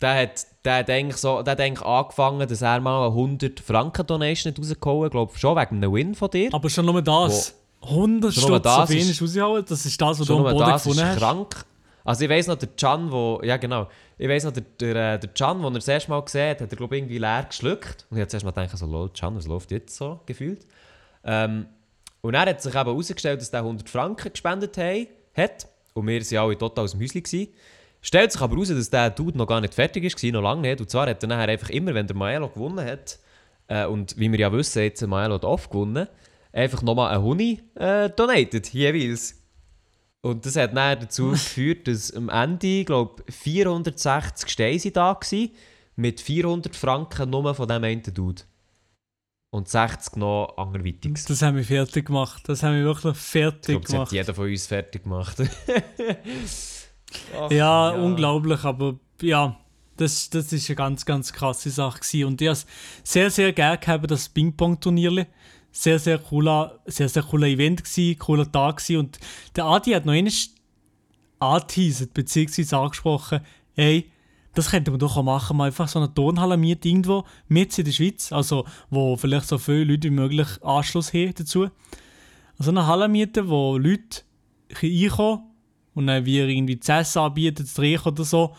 [0.01, 3.61] der hat, der hat, eigentlich, so, der hat eigentlich angefangen, dass er mal eine 100
[3.61, 6.49] Franken Donation hat rausgehauen hat, glaube schon wegen einem Win von dir.
[6.55, 7.55] aber schon nur das.
[7.83, 10.43] 100 Schon nur Stutz auf das ihn ist- rausgehauen, das ist das, was du am
[10.45, 11.19] Boden das ist gefunden hast.
[11.19, 11.65] krank.
[12.05, 13.89] Also ich weiss noch, der Can, wo, ja genau,
[14.19, 16.61] ich weiss noch, der, der, äh, der Can, den er das erste Mal gesehen hat,
[16.61, 18.07] hat er glaube ich irgendwie leer geschluckt.
[18.11, 20.67] Und ich habe zuerst mal gedacht, so, lol, Can, was läuft jetzt so, gefühlt.
[21.25, 21.67] Ähm,
[22.21, 25.69] und er hat sich eben herausgestellt, dass der 100 Franken gespendet hei- hat.
[25.95, 27.23] Und wir waren alle total aus dem Häuschen.
[27.23, 27.49] Gewesen.
[28.01, 30.81] Stellt sich aber heraus, dass der Dude noch gar nicht fertig war, noch lange nicht.
[30.81, 33.19] Und zwar hat er nachher einfach immer, wenn der Maelo gewonnen hat,
[33.69, 36.09] äh, und wie wir ja wissen, jetzt hat Maelo oft gewonnen,
[36.53, 39.38] einfach nochmal einen Huni äh, donated, jeweils.
[40.21, 45.51] Und das hat dann dazu geführt, dass am Ende, glaube 460 Steine da waren,
[45.97, 48.43] mit 400 Franken nur von dem einen Dude.
[49.51, 51.25] Und 60 noch anderweitiges.
[51.25, 52.43] Das haben wir fertig gemacht.
[52.47, 54.13] Das haben wir wirklich Ich fertig glaube, das hat gemacht.
[54.13, 55.37] jeder von uns fertig gemacht.
[57.35, 59.59] Ach, Ja, unglaublich, aber ja,
[59.97, 62.25] das, das ist eine ganz, ganz krasse Sache gewesen.
[62.27, 62.67] Und ich habe es
[63.03, 65.27] sehr, sehr gerne gehabt, das Ping-Pong-Turnier.
[65.71, 68.97] Sehr, sehr cooler, sehr, sehr cooler Event gewesen, cooler Tag gewesen.
[68.97, 69.19] Und
[69.55, 70.33] der Adi hat noch einmal
[71.39, 73.41] angeteasert, beziehungsweise angesprochen,
[73.75, 74.11] hey,
[74.55, 77.85] das könnte man doch auch machen, mal einfach so eine Turnhalle mieten irgendwo, mit in
[77.85, 81.69] der Schweiz, also wo vielleicht so viele Leute wie möglich Anschluss haben dazu.
[82.59, 84.23] Also eine Halle mieten, wo Leute
[84.83, 85.45] reinkommen
[85.95, 88.57] und dann wir irgendwie zu essen anbieten, zu trinken oder so.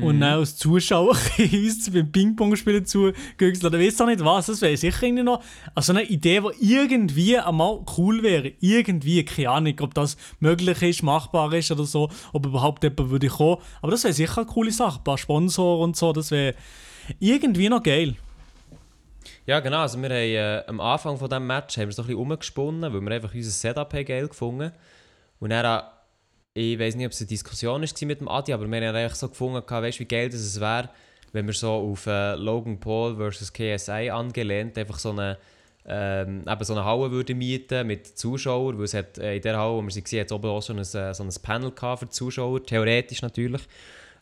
[0.00, 4.76] Und dann als Zuschauer uns beim Ping-Pong-Spielen zugüchseln oder weiss auch nicht was, das wäre
[4.76, 5.42] sicher irgendwie noch
[5.74, 8.52] also eine Idee, die irgendwie einmal cool wäre.
[8.60, 13.28] Irgendwie, keine Ahnung, ob das möglich ist, machbar ist oder so, ob überhaupt jemand würde
[13.28, 13.58] kommen.
[13.82, 14.98] Aber das wäre sicher eine coole Sache.
[14.98, 16.54] Ein paar Sponsoren und so, das wäre
[17.20, 18.16] irgendwie noch geil.
[19.44, 19.78] Ja, genau.
[19.78, 22.92] Also wir haben äh, am Anfang von diesem Match haben wir so ein bisschen rumgesponnen,
[22.92, 24.72] weil wir einfach unser Setup haben geil gefunden
[25.40, 25.82] Und dann,
[26.54, 29.14] ich weiß nicht, ob es eine Diskussion war mit dem Adi, aber wir haben eigentlich
[29.14, 30.90] so gefunden, weißt wie geil das es wäre,
[31.32, 35.38] wenn wir so auf äh, Logan Paul versus KSI angelehnt einfach so eine,
[35.86, 39.58] ähm, eben so eine Halle würden mieten mit Zuschauern, weil es hat, äh, in der
[39.58, 42.08] Halle, wo wir sie gesehen hat, oben auch schon ein, äh, so ein Panel für
[42.08, 43.62] Zuschauer, theoretisch natürlich.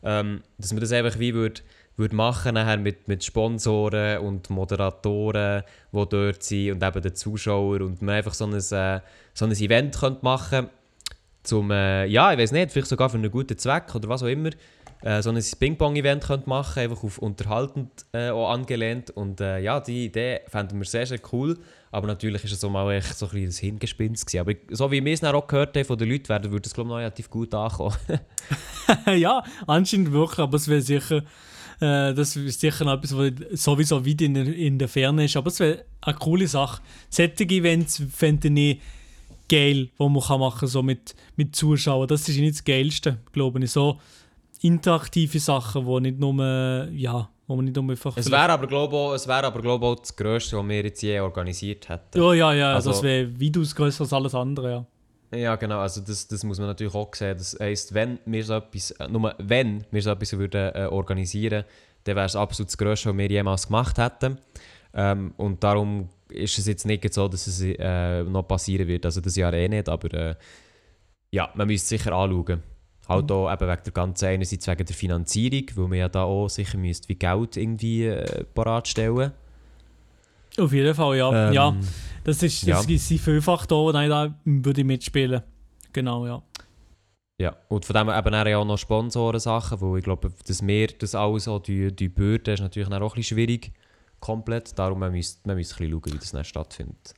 [0.03, 1.61] Ähm, dass man das einfach wie würde
[1.97, 5.63] würde machen nachher mit, mit Sponsoren und Moderatoren,
[5.93, 9.01] die dort sind und eben den Zuschauern und man einfach so ein, äh,
[9.35, 10.71] so ein Event könnte machen
[11.51, 14.29] zum, äh, ja, ich weiß nicht, vielleicht sogar für einen guten Zweck oder was auch
[14.29, 14.51] immer,
[15.03, 19.81] äh, so ein Ping-Pong-Event könnte machen, einfach auf unterhaltend äh, auch angelehnt und äh, ja,
[19.81, 21.59] die Idee fänden wir sehr, sehr cool,
[21.91, 24.41] aber natürlich ist es so mal echt so ein bisschen Hingespinst gewesen.
[24.41, 26.89] aber so wie wir es auch gehört haben von den Leuten, werden, würde es glaube
[26.89, 27.97] ich noch relativ gut ankommen.
[29.17, 31.25] ja, anscheinend wirklich, aber es wäre sicher
[31.81, 35.37] äh, das ist sicher noch etwas, was sowieso weit in, in der Ferne ist.
[35.37, 36.83] Aber es wäre eine coole Sache.
[37.09, 38.81] Solche Events fände ich
[39.51, 42.09] geil, die man kann machen kann, so mit, mit Zuschauern.
[42.09, 43.71] Das ist nicht das Geilste, glaube ich.
[43.71, 43.99] So
[44.63, 48.17] interaktive Sachen, die nicht nur, ja, wo man nicht nur einfach...
[48.17, 51.21] Es wäre aber, glaube ich, wär aber, glaub, auch das Größte, was wir jetzt je
[51.21, 52.19] organisiert hätten.
[52.19, 54.87] Ja, ja, ja, also, das wäre weitaus grösser als alles andere, ja.
[55.33, 55.79] Ja, genau.
[55.79, 57.39] Also das, das muss man natürlich auch sehen.
[57.39, 61.65] Das heisst, wenn wir so etwas, äh, nur wenn wir so etwas würden, äh, organisieren
[62.05, 64.39] dann wäre es absolut das Größte, was wir jemals gemacht hätten.
[64.95, 69.05] Ähm, und darum ist es jetzt nicht so, dass es äh, noch passieren wird.
[69.05, 70.35] Also das Jahr eh nicht, aber äh,
[71.31, 72.63] ja, man müsste es sicher anschauen.
[73.09, 73.31] Halt mhm.
[73.33, 76.79] auch eben wegen der ganzen, einerseits wegen der Finanzierung, weil man ja da auch sicher
[76.79, 78.93] müsste wie Geld irgendwie äh, parat
[80.59, 81.49] Auf jeden Fall, ja.
[81.49, 81.77] Ähm, ja.
[82.25, 82.99] Das ist, das ja.
[82.99, 85.43] sind viele Faktoren, die da würde ich mitspielen.
[85.93, 86.43] Genau, ja.
[87.41, 91.45] Ja, und von dem eben auch noch Sponsoren-Sachen, wo ich glaube, dass wir das alles
[91.45, 93.73] so die, die Bürde ist natürlich auch ein bisschen schwierig,
[94.21, 94.79] komplett.
[94.79, 97.15] Darum man müsste man müsste ein bisschen schauen, wie das dann stattfindet.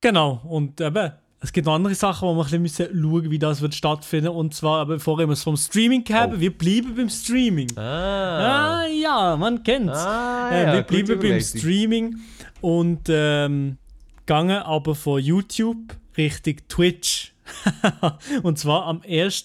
[0.00, 1.12] Genau, und eben,
[1.42, 4.28] es gibt noch andere Sachen, wo wir ein bisschen schauen müssen, wie das wird stattfinden.
[4.28, 6.40] Und zwar, aber bevor wir es vom Streaming haben, oh.
[6.40, 7.76] wir bleiben beim Streaming.
[7.76, 12.16] Ah, ah ja, man kennt ah, äh, ja, Wir bleiben beim Streaming
[12.60, 13.78] und ähm,
[14.26, 17.32] gegangen aber von YouTube Richtung Twitch.
[18.42, 19.44] und zwar am 1.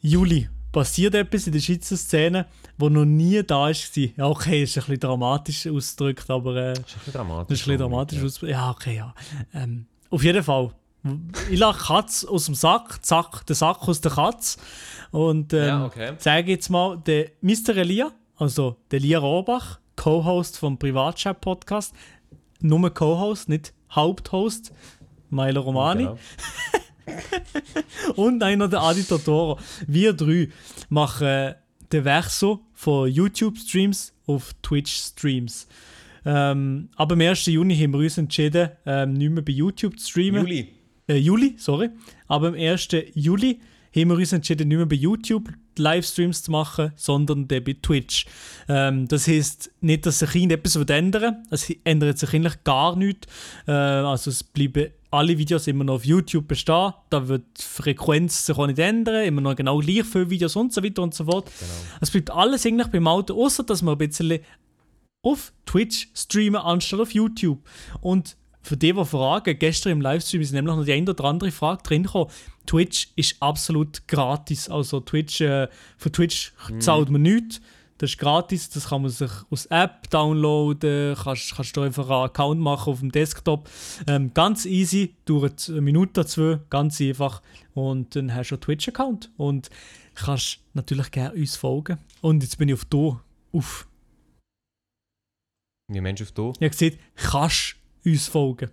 [0.00, 2.46] Juli passiert etwas in der Schweizer Szene,
[2.80, 3.70] wo noch nie da war.
[3.70, 6.56] Ja, okay, ist ein bisschen dramatisch ausgedrückt, aber.
[6.56, 7.60] Äh, ist ein bisschen dramatisch.
[7.60, 8.24] Ist ein bisschen dramatisch ja.
[8.24, 8.52] ausgedrückt.
[8.52, 9.14] Ja, okay, ja.
[9.54, 10.70] Ähm, auf jeden Fall.
[11.50, 14.58] Ich lache Katz aus dem Sack, zack, der Sack aus der Katz.
[15.10, 16.12] Und ähm, ja, okay.
[16.18, 17.76] sage jetzt mal, der Mr.
[17.76, 21.94] Elia, also der Elia Rohrbach, Co-Host vom Privatchat-Podcast,
[22.60, 24.72] nur Co-Host, nicht Haupthost,
[25.30, 26.04] Milo Romani.
[26.04, 26.18] Genau.
[28.16, 29.58] und einer der Adi Totoro.
[29.86, 30.50] Wir drei
[30.88, 31.54] machen
[31.92, 35.66] den Wechsel von YouTube-Streams auf Twitch-Streams.
[36.24, 37.46] Ähm, aber am 1.
[37.46, 40.42] Juni haben wir uns entschieden, ähm, nicht mehr bei YouTube zu streamen.
[40.42, 40.68] Juli.
[41.08, 41.90] Äh, Juli, sorry.
[42.28, 42.88] Aber am 1.
[43.14, 43.60] Juli
[43.94, 48.26] haben wir uns entschieden, nicht mehr bei YouTube Livestreams zu machen, sondern bei Twitch.
[48.68, 53.26] Ähm, das heisst nicht, dass sich irgendetwas ändern Es ändert sich eigentlich gar nichts.
[53.66, 56.92] Äh, also es bleiben alle Videos immer noch auf YouTube bestehen.
[57.10, 59.24] Da wird die Frequenz sich auch nicht ändern.
[59.24, 61.50] Immer noch genau gleich viele Videos und so weiter und so fort.
[61.58, 61.72] Genau.
[62.00, 64.38] Es bleibt alles eigentlich beim Auto, außer dass wir ein bisschen
[65.22, 67.58] auf Twitch streamen anstatt auf YouTube.
[68.00, 71.50] Und für die, die fragen, gestern im Livestream ist nämlich noch die eine oder andere
[71.50, 72.30] Frage drin gekommen.
[72.66, 74.68] Twitch ist absolut gratis.
[74.68, 76.80] Also Twitch, äh, für Twitch mhm.
[76.80, 77.60] zahlt man nichts.
[78.00, 82.24] Das ist gratis, das kann man sich aus App downloaden, kannst, kannst du einfach einen
[82.24, 83.68] Account machen auf dem Desktop.
[84.06, 87.42] Ähm, ganz easy, dauert eine Minute, zwei, ganz einfach.
[87.74, 89.68] Und dann hast du einen Twitch-Account und
[90.14, 91.98] kannst natürlich gerne uns folgen.
[92.22, 93.20] Und jetzt bin ich auf «Du»
[93.52, 93.86] auf.
[95.88, 96.52] Wie meinst du auf «Du»?
[96.58, 98.70] Ich habe gesagt, kannst uns folgen.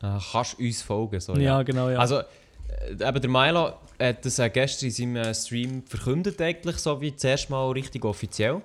[0.00, 1.40] Ah, kannst uns folgen, so, ja.
[1.40, 1.62] ja.
[1.62, 1.98] genau, ja.
[1.98, 6.76] Also, äh, eben der Milo hat das äh, gestern in seinem äh, Stream verkündet, eigentlich,
[6.78, 8.62] so wie zuerst mal richtig offiziell.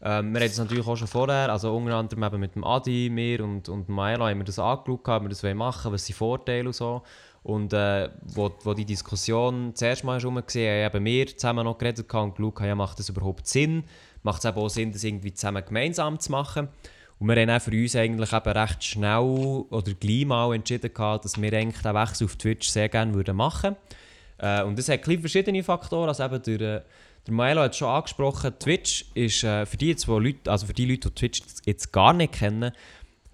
[0.00, 3.10] Ähm, wir haben es natürlich auch schon vorher, also unter anderem eben mit dem Adi,
[3.10, 6.68] mir und, und Milo haben wir das angeschaut, ob wir das machen was sind Vorteile
[6.68, 7.02] und so.
[7.42, 12.12] Und äh, wo, wo die Diskussion zuerst mal herum war, haben wir zusammen noch geredet
[12.12, 13.84] und geschaut, ja, macht das überhaupt Sinn?
[14.22, 16.68] Macht es eben auch Sinn, das irgendwie zusammen gemeinsam zu machen?
[17.18, 21.24] Und wir haben auch für uns eigentlich eben recht schnell oder gleich mal entschieden, gehabt,
[21.24, 23.74] dass wir eigentlich den Wechsel auf Twitch sehr gerne würden machen
[24.38, 24.62] würden.
[24.62, 26.08] Äh, und das hat verschiedene Faktoren.
[26.08, 26.82] Also eben der, äh,
[27.26, 30.72] der Maelo hat es schon angesprochen, Twitch ist äh, für, die zwei Leute, also für
[30.72, 32.72] die Leute, die Twitch jetzt gar nicht kennen,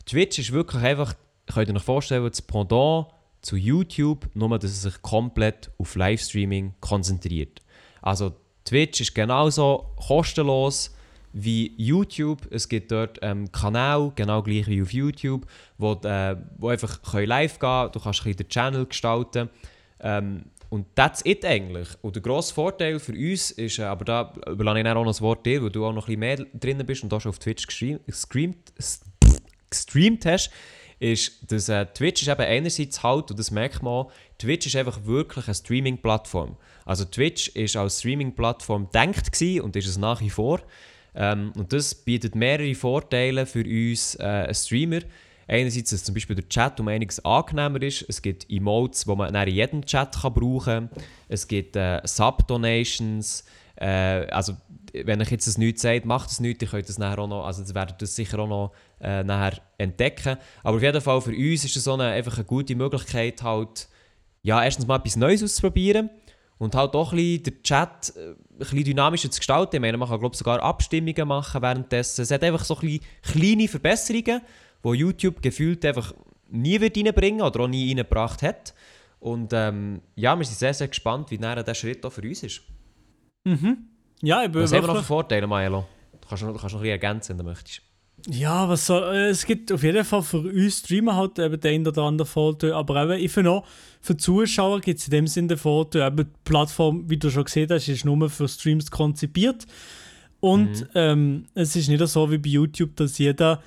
[0.07, 1.15] Twitch ist wirklich einfach,
[1.47, 3.07] könnt ihr euch vorstellen, das Pendant
[3.43, 7.61] zu YouTube, nur dass es sich komplett auf Livestreaming konzentriert.
[8.01, 8.33] Also
[8.65, 10.94] Twitch ist genauso kostenlos
[11.35, 12.47] wie YouTube.
[12.51, 17.59] Es gibt dort ähm, Kanal, genau gleich wie auf YouTube, wo, äh, wo einfach live
[17.59, 17.93] gehen können.
[17.93, 19.51] Du kannst ein den Channel gestalten.
[20.01, 21.89] Ähm, und that's it eigentlich.
[22.03, 25.21] Und der grosse Vorteil für uns ist, äh, aber da überlasse ich auch noch das
[25.21, 27.39] Wort dir, weil du auch noch ein bisschen mehr drin bist und da schon auf
[27.39, 28.03] Twitch gestreamt,
[30.27, 30.51] hast,
[31.01, 34.07] ist, dass äh, Twitch ist eben einerseits halt, und das merkt man
[34.39, 36.57] Twitch ist einfach wirklich eine Streaming-Plattform.
[36.85, 39.31] Also Twitch ist als Streaming-Plattform gedacht
[39.63, 40.61] und ist es nach wie vor.
[41.15, 45.01] Ähm, und das bietet mehrere Vorteile für uns äh, Streamer.
[45.47, 48.05] Einerseits, dass zum Beispiel der Chat um einiges angenehmer ist.
[48.09, 50.91] Es gibt Emotes, die man in jedem Chat kann brauchen kann.
[51.29, 53.45] Es gibt äh, Sub-Donations.
[53.77, 54.55] Äh, also,
[54.93, 56.63] wenn ich jetzt das nichts sagt, macht es nichts.
[56.63, 60.39] Ihr könnt das nachher auch noch, also werdet das sicher auch noch äh, nachher entdecken.
[60.63, 63.89] Aber auf jeden Fall für uns ist es so eine, einfach eine gute Möglichkeit, halt,
[64.43, 66.11] ja, erstens mal etwas Neues auszuprobieren
[66.59, 69.77] und halt auch ein bisschen den Chat äh, ein bisschen dynamischer zu gestalten.
[69.77, 72.23] Ich meine, man kann glaube sogar Abstimmungen machen währenddessen.
[72.23, 74.41] Es hat einfach so ein bisschen kleine Verbesserungen,
[74.85, 76.15] die YouTube gefühlt einfach
[76.49, 78.75] nie wird reinbringen oder auch nie reingebracht hat.
[79.21, 82.43] Und ähm, ja, wir sind sehr, sehr gespannt, wie näher dieser Schritt auch für uns
[82.43, 82.63] ist.
[83.45, 83.89] Mhm.
[84.23, 85.87] Ja, ich bin Was haben wir noch für Vorteile, Maelo?
[86.13, 87.83] Du kannst noch, du kannst noch ein bisschen ergänzen, wenn du möchtest.
[88.31, 91.87] Ja, was soll, äh, es gibt auf jeden Fall für uns Streamer halt eben den
[91.87, 93.67] oder anderen Vorteil, aber eben, ich finde auch,
[94.01, 97.45] für Zuschauer gibt es in dem Sinne den Vorteil, eben die Plattform, wie du schon
[97.45, 99.67] gesehen hast, ist nur für Streams konzipiert
[100.41, 103.63] und ähm, es ist nicht so wie bei YouTube, dass jeder,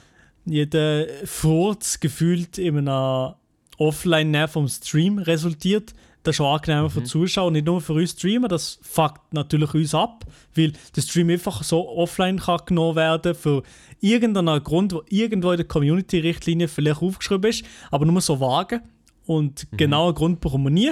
[0.46, 3.34] jeder Furz gefühlt in einem
[3.78, 5.94] offline vom Stream resultiert.
[6.28, 9.74] Das ist auch angenehmer für die Zuschauer, nicht nur für uns Streamer, das fuckt natürlich
[9.74, 10.26] uns ab,
[10.56, 13.64] weil der Stream einfach so offline kann genommen werden für
[14.02, 18.82] irgendeinen Grund, wo irgendwo in der Community-Richtlinie vielleicht aufgeschrieben ist, aber nur so vage.
[19.26, 20.92] Und genau einen Grund bekommen wir nie.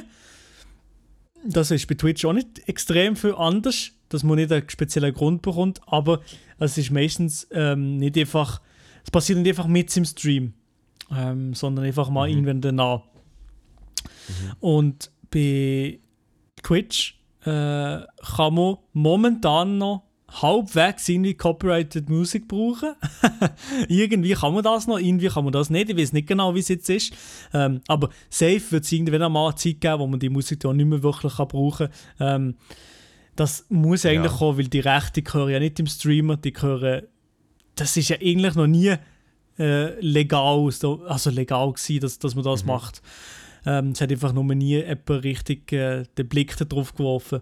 [1.43, 5.41] Das ist bei Twitch auch nicht extrem viel anders, dass man nicht einen speziellen Grund
[5.41, 6.21] bekommt, aber
[6.59, 8.61] es ist meistens ähm, nicht einfach,
[9.03, 10.53] es passiert nicht einfach mit im Stream,
[11.13, 13.01] ähm, sondern einfach mal irgendwann danach.
[14.59, 15.99] Und bei
[16.63, 20.03] Twitch äh, kann man momentan noch
[20.41, 22.95] halbwegs irgendwie copyrighted Musik brauchen.
[23.88, 25.89] irgendwie kann man das noch, irgendwie kann man das nicht.
[25.89, 27.13] Ich weiß nicht genau, wie es jetzt ist.
[27.53, 30.78] Ähm, aber safe wird es irgendwann einmal eine Zeit geben, wo man die Musik dann
[30.78, 32.28] nicht mehr wirklich kann brauchen kann.
[32.28, 32.55] Ähm,
[33.36, 34.38] das muss eigentlich Ja.
[34.38, 37.03] kommen, weil die Rechte gehören ja nicht im Streamer, die gehören.
[37.76, 38.95] Das ist ja eigentlich noch nie
[39.57, 43.01] äh, legal, so- also legal gewesen, dass, dass man das macht.
[43.66, 47.41] Ähm, es hat einfach nur nie jemand richtig äh, den Blick darauf geworfen.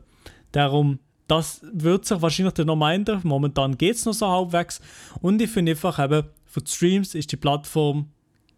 [0.51, 3.21] Darum, das wird sich wahrscheinlich dann noch ändern.
[3.23, 4.81] Momentan geht es noch so halbwegs.
[5.21, 8.09] Und ich finde einfach eben, für die Streams ist die Plattform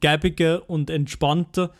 [0.02, 1.72] gäbiger und entspannter.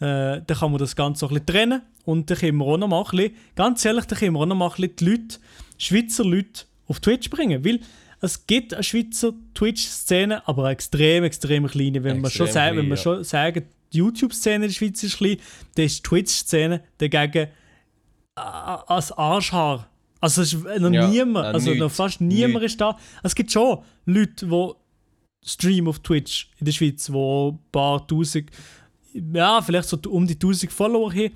[0.00, 1.82] Äh, da kann man das Ganze auch ein bisschen trennen.
[2.04, 4.46] Und da können wir auch noch mal ein bisschen, ganz ehrlich, da können wir auch
[4.46, 5.38] noch mal ein bisschen die Leute,
[5.78, 7.64] Schweizer Leute auf Twitch bringen.
[7.64, 7.80] Weil
[8.20, 12.02] es gibt eine Schweizer Twitch-Szene, aber eine extrem, extrem kleine.
[12.02, 12.96] Wenn, man schon, Extrem sagen, wenn ja.
[12.96, 15.38] schon sagen, die YouTube-Szene in der Schweiz ist klein,
[15.74, 17.48] dann ist die Twitch-Szene dagegen
[18.36, 19.88] äh, als Arschhaar.
[20.20, 22.72] Also es ist noch Ja, niemand, äh, also noch nichts, fast niemand nichts.
[22.74, 22.96] ist da.
[23.22, 24.72] Es gibt schon Leute, die
[25.44, 28.50] streamen auf Twitch in der Schweiz, wo ein paar tausend,
[29.14, 31.32] ja, vielleicht so um die tausend Follower haben.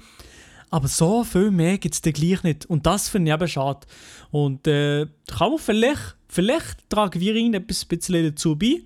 [0.71, 2.67] Aber so viel mehr gibt es dann gleich nicht.
[2.67, 3.87] Und das finde ich eben schade.
[4.31, 8.83] Und äh, kann man vielleicht, vielleicht tragen wir ihnen etwas ein bisschen dazu bei.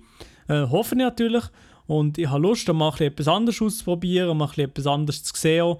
[0.47, 1.43] Äh, hoffe ich natürlich.
[1.89, 5.75] Und ich habe Lust, mal etwas anderes auszuprobieren, mal etwas anderes zu sehen.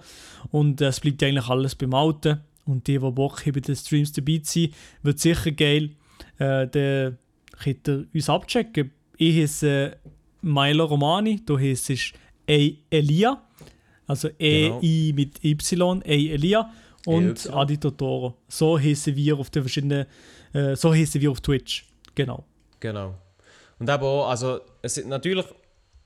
[0.49, 2.39] Und äh, es bleibt eigentlich alles beim Alten.
[2.66, 5.91] Und die, die Bock haben, bei den Streams dabei zu sein, wird sicher geil.
[6.39, 7.18] Äh, dann
[7.64, 8.89] könnt ihr uns abchecken.
[9.18, 9.95] Ich heiße äh,
[10.41, 12.70] Milo Romani, du heisst A.
[12.89, 13.43] Elia.
[14.07, 14.80] Also Genau.
[14.82, 16.07] E-I mit Y, A.
[16.07, 16.72] Elia.
[17.05, 17.51] Und EY.
[17.51, 18.36] Adi Totoro.
[18.47, 20.07] So heißen wir auf den verschiedenen,
[20.53, 21.86] äh, so heißen wir auf Twitch.
[22.16, 22.45] Genau.
[22.80, 23.14] Genau.
[23.78, 25.45] Und eben auch, also, es sind natürlich,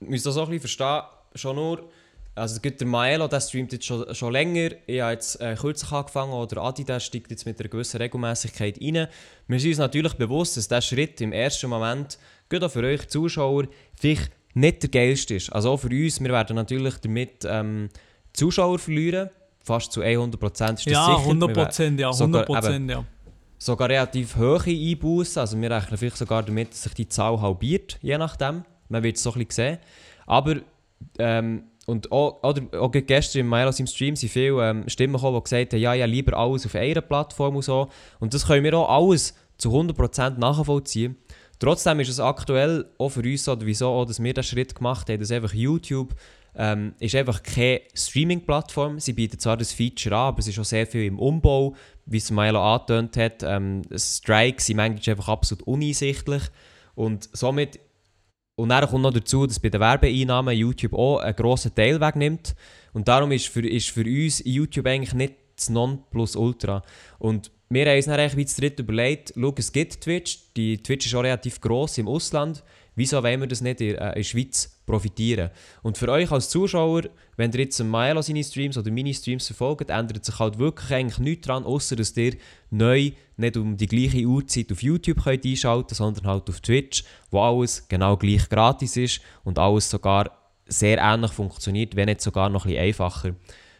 [0.09, 1.01] müsst das auch ein bisschen verstehen,
[1.35, 1.89] schon nur,
[2.35, 5.55] also es gibt der Maelo, der streamt jetzt schon, schon länger, ich habe jetzt äh,
[5.59, 9.07] kürzlich angefangen, oder Adi, der steigt jetzt mit einer gewissen Regelmäßigkeit rein.
[9.47, 12.17] Wir sind uns natürlich bewusst, dass dieser Schritt im ersten Moment,
[12.49, 15.51] gerade auch für euch Zuschauer, vielleicht nicht der geilste ist.
[15.51, 17.89] Also auch für uns, wir werden natürlich damit ähm,
[18.33, 19.29] Zuschauer verlieren,
[19.63, 21.17] fast zu 100% ist das Ja, sicher.
[21.19, 23.05] 100 Wir werden Prozent, ja, sogar 100 Prozent, ja.
[23.57, 25.39] sogar relativ hohe Einbußen.
[25.39, 28.65] Also wir rechnen vielleicht sogar damit, dass sich die Zahl halbiert, je nachdem.
[28.89, 29.77] Man wird es so ein bisschen sehen.
[30.25, 30.57] Aber,
[31.19, 35.37] ähm, und auch, oder, auch gestern im Milos im Stream sind viele ähm, Stimmen gekommen,
[35.37, 37.89] die gesagt haben, ja, ja, lieber alles auf einer Plattform und so.
[38.19, 41.17] Und das können wir auch alles zu 100% nachvollziehen.
[41.59, 45.09] Trotzdem ist es aktuell auch für uns so, wieso auch, dass wir diesen Schritt gemacht
[45.09, 46.13] haben, dass einfach YouTube
[46.55, 48.99] ähm, ist einfach keine Streaming-Plattform.
[48.99, 51.75] Sie bietet zwar das Feature an, aber es ist auch sehr viel im Umbau,
[52.05, 53.43] wie es Milo angetönt hat.
[53.43, 56.43] Ähm, Strikes sind manchmal einfach absolut uneinsichtlich.
[56.95, 57.79] Und somit,
[58.55, 62.55] und dann kommt noch dazu, dass bei den Werbeeinnahmen YouTube auch einen grossen Teil wegnimmt.
[62.93, 66.83] Und darum ist für, ist für uns YouTube eigentlich nicht das Nonplusultra.
[67.17, 70.81] Und wir haben uns dann eigentlich wie zu dritt überlegt, schau, es gibt Twitch, die
[70.81, 72.63] Twitch ist auch relativ gross im Ausland,
[72.95, 75.49] wieso wollen wir das nicht in, äh, in der Schweiz profitieren.
[75.81, 77.03] Und für euch als Zuschauer,
[77.37, 81.19] wenn ihr jetzt Maelo seine Streams oder meine Streams verfolgt, ändert sich halt wirklich eigentlich
[81.19, 82.35] nichts daran, außer dass ihr
[82.69, 87.41] neu nicht um die gleiche Uhrzeit auf YouTube könnt einschalten sondern halt auf Twitch, wo
[87.41, 90.31] alles genau gleich gratis ist und alles sogar
[90.67, 93.35] sehr ähnlich funktioniert, wenn nicht sogar noch ein bisschen einfacher.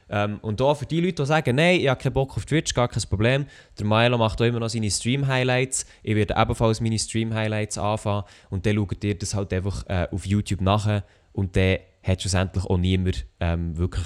[0.10, 2.74] Ähm, und da für die Leute, die sagen, nein, ich habe keinen Bock auf Twitch,
[2.74, 3.46] gar kein Problem.
[3.80, 5.86] Der Milo macht auch immer noch seine Stream-Highlights.
[6.04, 8.24] Ich werde ebenfalls meine Stream-Highlights anfangen.
[8.50, 11.04] Und dann schaut ihr das halt einfach äh, auf YouTube nachher.
[11.32, 14.06] Und dann hat schlussendlich auch niemand ähm, wirklich,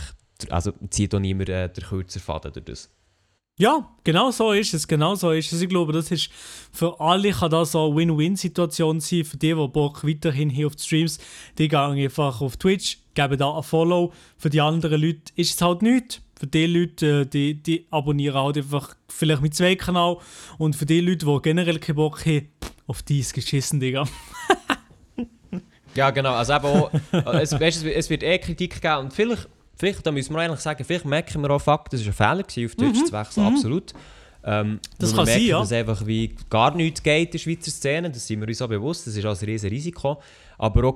[0.50, 2.90] also zieht auch niemand äh, der kürzer Faden durch das.
[3.60, 5.62] Ja, genau so ist es, genau so ist es.
[5.62, 6.30] Ich glaube, das ist
[6.72, 9.26] für alle kann das eine Win-Win-Situation sein.
[9.26, 11.18] Für die, die Bock weiterhin hier auf die Streams,
[11.58, 14.14] die gehen einfach auf Twitch, geben da ein Follow.
[14.38, 16.22] Für die anderen Leute ist es halt nichts.
[16.40, 20.18] Für die Leute, äh, die, die abonnieren halt einfach vielleicht mit zwei Kanal.
[20.58, 22.50] Und für die Leute, die generell keinen Bock haben,
[22.86, 24.06] auf die ist geschissen, Digga.
[25.96, 26.34] ja, genau.
[26.34, 30.34] Also eben auch, es, weißt, es wird eh Kritik geben und vielleicht vielleicht, da müssen
[30.34, 33.00] wir eigentlich sagen, vielleicht merken wir auch, fuck, das war ein Fehler gewesen, auf Deutsch
[33.00, 33.06] mhm.
[33.06, 33.54] zu wechseln, mhm.
[33.54, 33.94] absolut.
[34.44, 35.60] Ähm, das kann merken, sein, ja.
[35.60, 38.70] dass einfach wie gar nichts geht in der Schweizer Szene, das sind wir uns auch
[38.70, 40.22] bewusst, das ist also ein riesiges Risiko.
[40.58, 40.96] Aber auch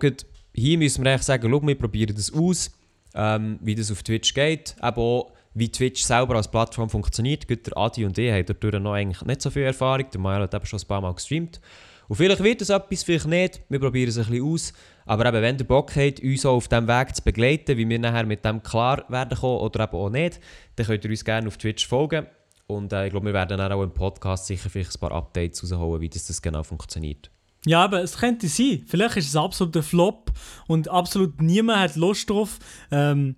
[0.54, 2.72] hier müssen wir eigentlich sagen, schau, wir probieren das aus,
[3.14, 7.48] ähm, wie das auf Twitch geht, aber auch, wie Twitch selber als Plattform funktioniert.
[7.48, 10.44] Gut, der Adi und ich haben dadurch noch eigentlich nicht so viel Erfahrung, der Mael
[10.44, 11.60] hat eben schon ein paar Mal gestreamt.
[12.08, 13.62] Und vielleicht wird es etwas, vielleicht nicht.
[13.70, 14.74] Wir probieren es ein bisschen aus.
[15.06, 18.00] Aber eben, wenn ihr Bock habt, uns auch auf diesem Weg zu begleiten, wie wir
[18.00, 20.42] nachher mit dem klar werden kommen oder eben auch nicht,
[20.76, 22.28] dann könnt ihr uns gerne auf Twitch folgen.
[22.68, 25.64] Und äh, ich glaube, wir werden dann auch im Podcast sicher vielleicht ein paar Updates
[25.64, 27.30] rausholen, wie das, das genau funktioniert.
[27.66, 28.84] Ja, aber es könnte sein.
[28.88, 30.32] Vielleicht ist es absolut ein Flop
[30.68, 32.58] und absolut niemand hat Lust drauf.
[32.90, 33.36] Ähm,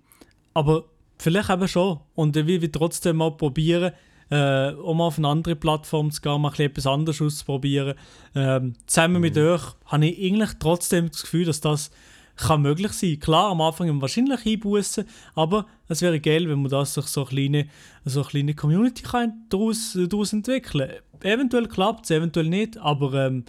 [0.54, 0.84] aber
[1.18, 2.00] vielleicht eben schon.
[2.14, 3.92] Und wir will trotzdem mal probieren,
[4.30, 7.94] äh, um auf eine andere Plattform zu gehen, mal etwas anderes auszuprobieren.
[8.34, 9.20] Ähm, zusammen mhm.
[9.20, 11.90] mit euch habe ich eigentlich trotzdem das Gefühl, dass das
[12.36, 13.20] kann möglich sein.
[13.20, 15.04] Klar, am Anfang wahrscheinlich einbußen,
[15.34, 17.66] aber es wäre geil, wenn man das sich so eine kleine,
[18.04, 23.44] so eine kleine Community kann daraus, daraus entwickeln Eventuell klappt es, eventuell nicht, aber ähm,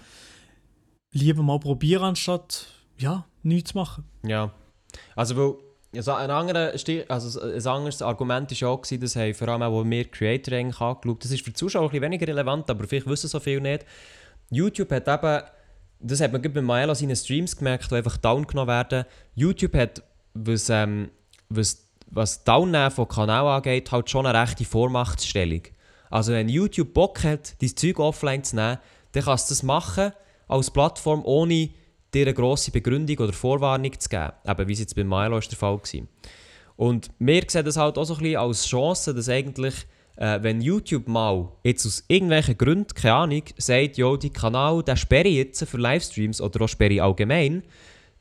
[1.15, 4.03] lieber mal probieren, anstatt ja, nichts zu machen.
[4.23, 4.51] Ja,
[5.15, 5.55] also weil
[5.95, 6.73] also ein, anderer,
[7.07, 11.23] also ein anderes Argument war auch, das haben vor allem auch wir Creator angeschaut.
[11.23, 13.85] Das ist für die Zuschauer ein weniger relevant, aber vielleicht wissen so viel nicht.
[14.49, 15.43] YouTube hat eben,
[16.01, 19.05] das hat man bei Maela seinen Streams gemerkt, die einfach down genommen werden.
[19.35, 20.03] YouTube hat,
[20.33, 21.11] was, ähm,
[21.47, 25.61] was, was Downnehmen von Kanal angeht, halt schon eine rechte Vormachtstellung.
[26.09, 28.79] Also wenn YouTube Bock hat, dein Zeug offline zu nehmen,
[29.13, 30.11] dann kannst du das machen
[30.47, 31.69] als Plattform ohne
[32.13, 34.31] dir eine grosse Begründung oder Vorwarnung zu geben.
[34.47, 36.07] Eben, wie es jetzt bei Milo der Fall war.
[36.77, 39.73] Und wir sehen das halt auch so ein bisschen als Chance, dass eigentlich,
[40.17, 44.97] äh, wenn YouTube mal jetzt aus irgendwelchen Gründen, keine Ahnung, sagt, ja, die Kanal, den
[44.97, 47.63] sperre jetzt für Livestreams oder auch sperre allgemein,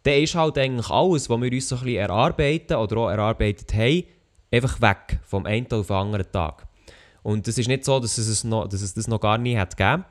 [0.03, 3.73] dann ist halt eigentlich alles, was wir uns so ein bisschen erarbeiten oder auch erarbeitet
[3.75, 4.05] haben,
[4.51, 6.67] einfach weg vom einen auf den anderen Tag.
[7.23, 9.77] Und es ist nicht so, dass es, noch, dass es das noch gar nie hat
[9.77, 10.05] gegeben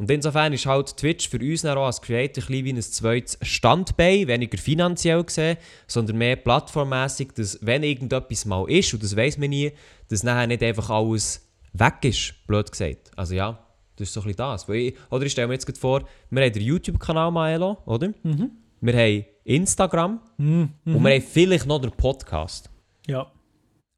[0.00, 4.28] und insofern ist halt Twitch für uns auch als Creator ein wie ein zweites Standbein,
[4.28, 9.50] weniger finanziell gesehen, sondern mehr plattformmäßig, dass wenn irgendetwas mal ist, und das weiß man
[9.50, 9.72] nie,
[10.08, 13.10] dass nachher nicht einfach alles weg ist, blöd gesagt.
[13.14, 13.58] Also ja,
[13.96, 14.66] das ist so ein bisschen das.
[14.70, 18.08] Ich, oder ich stelle mir jetzt vor, wir haben den YouTube-Kanal Maelo, oder?
[18.22, 18.52] Mhm.
[18.80, 20.70] Wir haben Instagram mhm.
[20.86, 22.70] und wir haben vielleicht noch den Podcast.
[23.06, 23.30] Ja.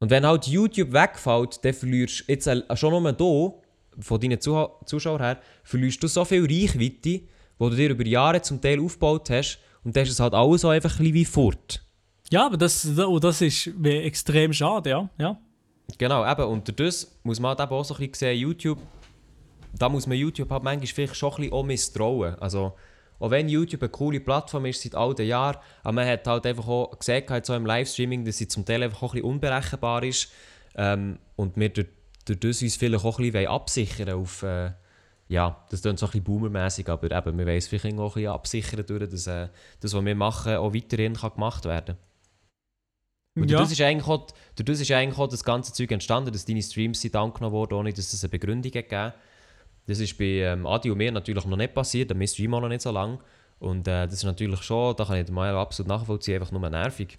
[0.01, 3.62] Und wenn halt YouTube wegfällt, dann verlierst du jetzt schon nur hier
[3.99, 7.27] von deinen Zuh Zuschauern her, verlierst du so viel Reichweite, die
[7.59, 10.69] du dir über Jahre zum Teil aufgebaut hast und dann ist es halt alles so
[10.69, 11.83] einfach ein wie fort.
[12.31, 12.87] Ja, aber das,
[13.21, 15.09] das ist extrem schade, ja.
[15.17, 15.37] ja.
[15.97, 18.79] Genau, eben, und das muss man halt eben auch so ein bisschen sehen, YouTube,
[19.77, 22.35] da muss man YouTube halt manchmal vielleicht schon ein bisschen auch misstrauen.
[22.39, 22.73] Also,
[23.19, 26.45] auch wenn YouTube eine coole Plattform ist seit all den Jahren, aber man hat halt
[26.45, 29.29] einfach auch gesehen, halt so im Livestreaming, dass sie zum Teil einfach auch ein bisschen
[29.29, 30.31] unberechenbar ist
[30.75, 31.87] ähm, und wir durch
[32.25, 34.71] durch das uns vielleicht auch ein bisschen absichern auf, äh,
[35.27, 38.21] ja, das klingt so ein bisschen boomermäßig, aber eben, wir wollen es vielleicht auch ein
[38.21, 39.49] bisschen absichern, durch, dass äh,
[39.79, 41.97] das, was wir machen, auch weiterhin kann gemacht werden kann.
[43.35, 43.57] Und ja.
[43.57, 47.01] das ist eigentlich auch, das ist eigentlich auch das ganze Zeug entstanden, dass deine Streams
[47.01, 49.13] sind angenommen wurden, ohne dass es eine Begründung gegeben
[49.87, 52.69] Das ist bei ähm, Adi und mir natürlich noch nicht passiert, wir streamen auch noch
[52.69, 53.17] nicht so lange.
[53.57, 57.17] Und äh, das ist natürlich schon, da kann ich mal absolut nachvollziehen, einfach nur nervig.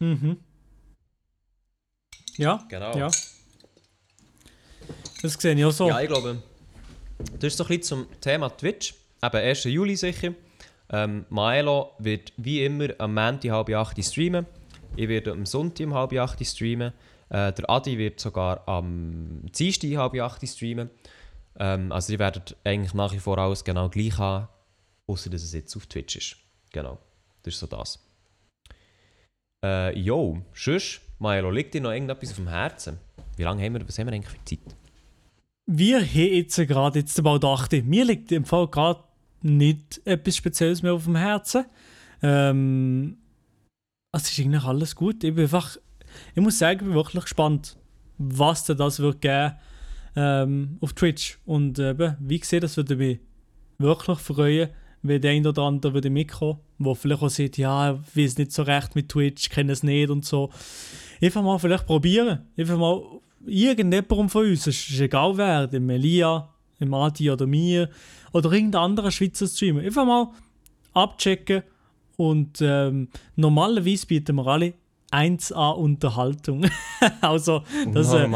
[0.00, 0.38] Mhm.
[2.36, 2.96] Ja, genau.
[2.96, 3.10] Ja.
[5.22, 5.88] Das sehe ich auch so.
[5.88, 6.42] Ja, ich glaube,
[7.18, 8.94] das ist so ein bisschen zum Thema Twitch.
[9.22, 9.64] Eben 1.
[9.64, 10.34] Juli sicher.
[10.90, 14.46] Ähm, Maelo wird wie immer am Montag halb acht streamen.
[14.96, 16.92] Ich werde am Sonntag um halb acht streamen.
[17.28, 20.90] Äh, der Adi wird sogar am Dienstag halb acht streamen.
[21.58, 24.48] Ähm, also die werden eigentlich nach wie vor alles genau gleich haben,
[25.06, 26.36] außer dass es jetzt auf Twitch ist.
[26.72, 26.98] Genau.
[27.42, 27.98] Das ist so das.
[29.64, 31.00] Äh, jo, tschüss.
[31.18, 32.98] Maelo, liegt dir noch irgendetwas auf dem Herzen?
[33.36, 34.76] Wie lange haben wir, was haben wir eigentlich für Zeit?
[35.66, 37.84] Wir haben jetzt gerade jetzt bald 8.
[37.84, 39.00] Mir liegt im Fall gerade
[39.42, 41.66] nicht etwas Spezielles mehr auf dem Herzen.
[42.22, 43.18] Ähm,
[44.12, 45.22] es ist eigentlich alles gut.
[45.24, 45.76] Ich bin einfach,
[46.34, 47.76] ich muss sagen, ich bin wirklich gespannt,
[48.16, 49.54] was denn das wird geben
[50.16, 51.38] ähm, auf Twitch.
[51.44, 53.20] Und eben, wie gesagt, das würde mich
[53.78, 54.70] wirklich freuen,
[55.02, 58.52] wenn der ein oder andere würde mitkommen, wo vielleicht auch sagt, ja, ich weiß nicht
[58.52, 60.50] so recht mit Twitch, kenne es nicht und so.
[61.20, 62.40] Einfach mal vielleicht probieren.
[62.56, 63.02] Einfach mal
[63.46, 66.48] irgendjemandem von uns, es ist egal wer, dem Elia,
[66.80, 67.88] dem Adi oder mir
[68.32, 69.80] oder irgendein anderer Schweizer Streamer.
[69.80, 70.30] Einfach mal
[70.92, 71.62] abchecken
[72.16, 74.74] und ähm, normalerweise bieten wir alle
[75.10, 76.66] 1A Unterhaltung.
[77.20, 77.62] also,
[77.92, 78.28] das, äh,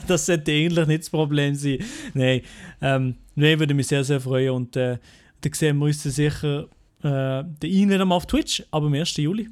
[0.06, 1.78] das sollte eigentlich nicht das Problem sein.
[2.14, 2.42] Nein,
[2.82, 4.98] ähm, nein würde mich sehr, sehr freuen und äh,
[5.40, 6.66] dann sehen wir uns sicher
[7.02, 9.16] äh, den einen auf Twitch, aber am 1.
[9.16, 9.48] Juli.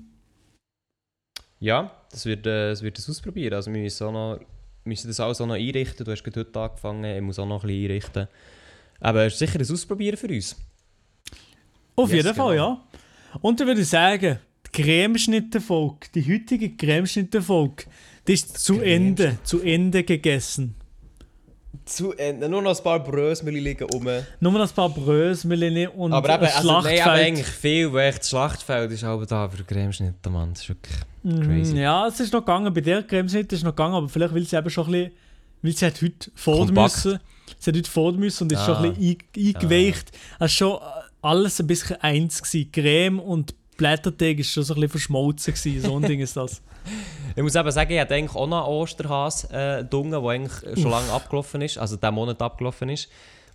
[1.60, 3.54] Ja, das wird, äh, das wird das ausprobieren.
[3.54, 4.40] Also wir müssen, auch noch,
[4.84, 6.04] müssen das alles auch noch einrichten.
[6.04, 8.28] Du hast gerade heute angefangen, ich muss auch noch ein bisschen einrichten.
[9.00, 10.56] Aber es ist sicher ein Ausprobieren für uns.
[11.96, 12.68] Auf Yes, jeden Fall, genau.
[13.32, 13.38] ja.
[13.40, 17.84] Und dann würde ich sagen, die Cremeschnittenfolge, die heutige Cremeschnittenfolge,
[18.26, 20.74] die ist zu Ende, zu Ende gegessen.
[21.84, 22.48] Zu Ende.
[22.48, 24.06] Nur noch ein paar Brösmeli liegen rum.
[24.40, 28.08] Nur noch ein paar Brösmeli und Aber eben, ein also, nein, aber eigentlich viel, weil
[28.08, 30.50] echt das Schlachtfeld ist aber da für Cremeschnitte, Mann.
[30.52, 31.74] Das ist wirklich crazy.
[31.74, 34.46] Mm, Ja, es ist noch gegangen, bei der Cremeschnitte ist noch gegangen, aber vielleicht will
[34.46, 35.12] sie eben schon ein bisschen,
[35.62, 37.18] weil sie hat heute fort müssen.
[37.58, 38.82] Sie hat heute fort müssen und ist schon Ah.
[38.82, 40.12] ein bisschen ein- eingeweicht.
[40.34, 40.78] Es war schon
[41.22, 42.42] alles ein bisschen eins.
[42.42, 42.72] Gewesen.
[42.72, 45.80] Creme und Blätterteig ist schon so ein bisschen verschmolzen gewesen.
[45.80, 46.62] So ein Ding ist das.
[47.36, 50.80] Ich muss eben sagen, ich hatte eigentlich auch noch einen Osterhas äh, dungen, der eigentlich
[50.80, 53.08] schon lange abgelaufen ist, also diesen Monat abgelaufen ist,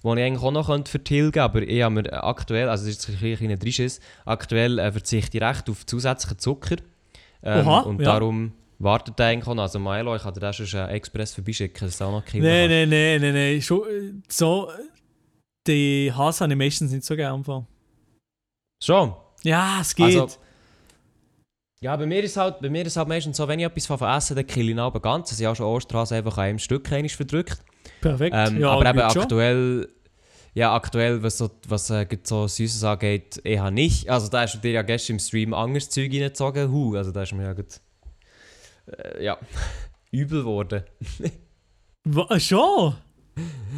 [0.04, 2.96] den ich eigentlich auch noch könnte vertilgen könnte, aber ich habe mir aktuell, also das
[2.96, 6.78] ist jetzt ein kleiner Drisches, aktuell äh, verzichte ich recht auf zusätzlichen Zucker.
[7.42, 8.06] Ähm, Oha, und ja.
[8.06, 9.64] darum wartet er eigentlich auch noch.
[9.64, 12.48] Also Milo, ich kann dir das schon äh, Express vorbeischicken, dass du auch noch Kinder
[12.48, 13.62] Nein, nein, nein, nein, nein.
[13.62, 14.70] Schon, äh, so,
[15.68, 17.36] die Haas-Animations sind so gern.
[17.36, 17.66] im Fall.
[18.82, 19.14] Schon?
[19.44, 20.06] Ja, es geht.
[20.06, 20.28] Also,
[21.82, 24.00] ja, bei mir ist halt, bei mir ist halt meistens so, wenn ich etwas von
[24.02, 25.32] esse, dann kill ich ihn aber ganz.
[25.32, 27.58] Also ich habe schon Osterhase einfach an einem Stück einmal verdrückt.
[28.00, 28.34] Perfekt.
[28.38, 29.90] Ähm, ja, aber eben aktuell,
[30.54, 34.10] ja, aktuell, was so, was äh, so Süßes angeht, eher nicht.
[34.10, 36.72] Also da hast du dir ja gestern im Stream anderes Zeug reingezogen.
[36.72, 37.82] Hu, also da ist mir ja gut,
[38.88, 39.38] äh, ja,
[40.12, 40.84] übel geworden.
[42.06, 42.96] Wa- schon?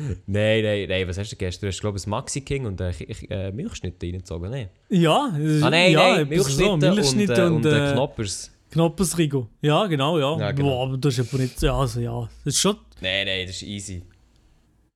[0.27, 1.67] Nein, nein, nein, was hast du gestern?
[1.67, 4.69] Du hast, glaube ich, ein Maxi King und äh, Ch- äh, Milchschnitte reingezogen, nein?
[4.89, 5.29] Ja.
[5.61, 6.77] Ah nein, ja, nein, etwas so.
[6.77, 8.51] Milchschnitte, Milchschnitte und, und, äh, und äh, äh, Knoppers.
[8.71, 9.47] Knoppersrigo.
[9.61, 10.37] Ja, genau, ja.
[10.39, 10.69] Ja, genau.
[10.69, 11.61] Boah, aber das ist aber nicht.
[11.61, 12.29] Ja, also ja.
[12.43, 12.75] Das ist schon.
[13.01, 14.03] Nein, nein, das ist easy.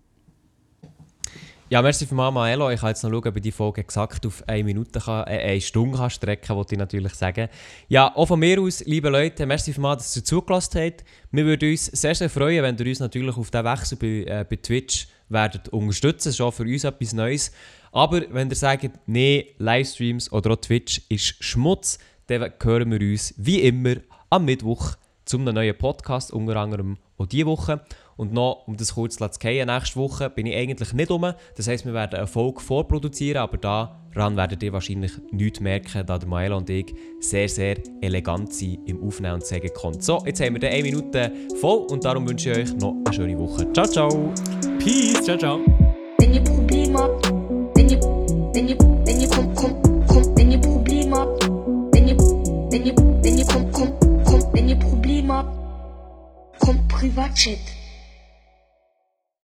[1.70, 2.70] Ja, merci für Mama Elo.
[2.70, 5.38] Ich kann jetzt noch schauen, ob ich die Folge exakt auf eine Minute, kann, äh,
[5.38, 7.50] eine Stunde kann strecken wollte ich natürlich sagen.
[7.88, 11.04] Ja, auch von mir aus, liebe Leute, merci für mal, dass ihr zugelassen habt.
[11.30, 14.46] Wir würden uns sehr, sehr freuen, wenn ihr uns natürlich auf diesen Wechsel bei, äh,
[14.48, 16.32] bei Twitch werdet unterstützen.
[16.32, 17.52] Schon für uns etwas Neues.
[17.92, 21.98] Aber wenn ihr sagt, nee, Livestreams oder auch Twitch ist Schmutz,
[22.28, 23.96] dann hören wir uns wie immer
[24.30, 24.96] am Mittwoch
[25.26, 27.82] zum neuen Podcast, unter anderem auch diese Woche.
[28.18, 31.32] Und noch, um das kurz zu fallen, nächste Woche bin ich eigentlich nicht um.
[31.56, 36.18] Das heisst, wir werden eine Folge vorproduzieren, aber daran werdet ihr wahrscheinlich nichts merken, da
[36.18, 40.00] der Maela und ich sehr, sehr elegant sind im Aufnehmen und sagen konnten.
[40.00, 43.14] So, jetzt haben wir dann eine Minute voll und darum wünsche ich euch noch eine
[43.14, 43.72] schöne Woche.
[43.72, 44.34] Ciao, ciao!
[44.80, 45.22] Peace.
[45.22, 45.60] Ciao, ciao.
[46.18, 47.30] Wenn ihr Probleme habt,
[47.76, 51.48] wenn ihr, wenn ihr, wenn ihr kommt, kommt, kommt, wenn ihr Probleme habt,
[51.92, 57.77] wenn ihr, wenn ihr, wenn ihr kommt, kommt, kommt, wenn ihr Probleme habt, kommt Privatchat.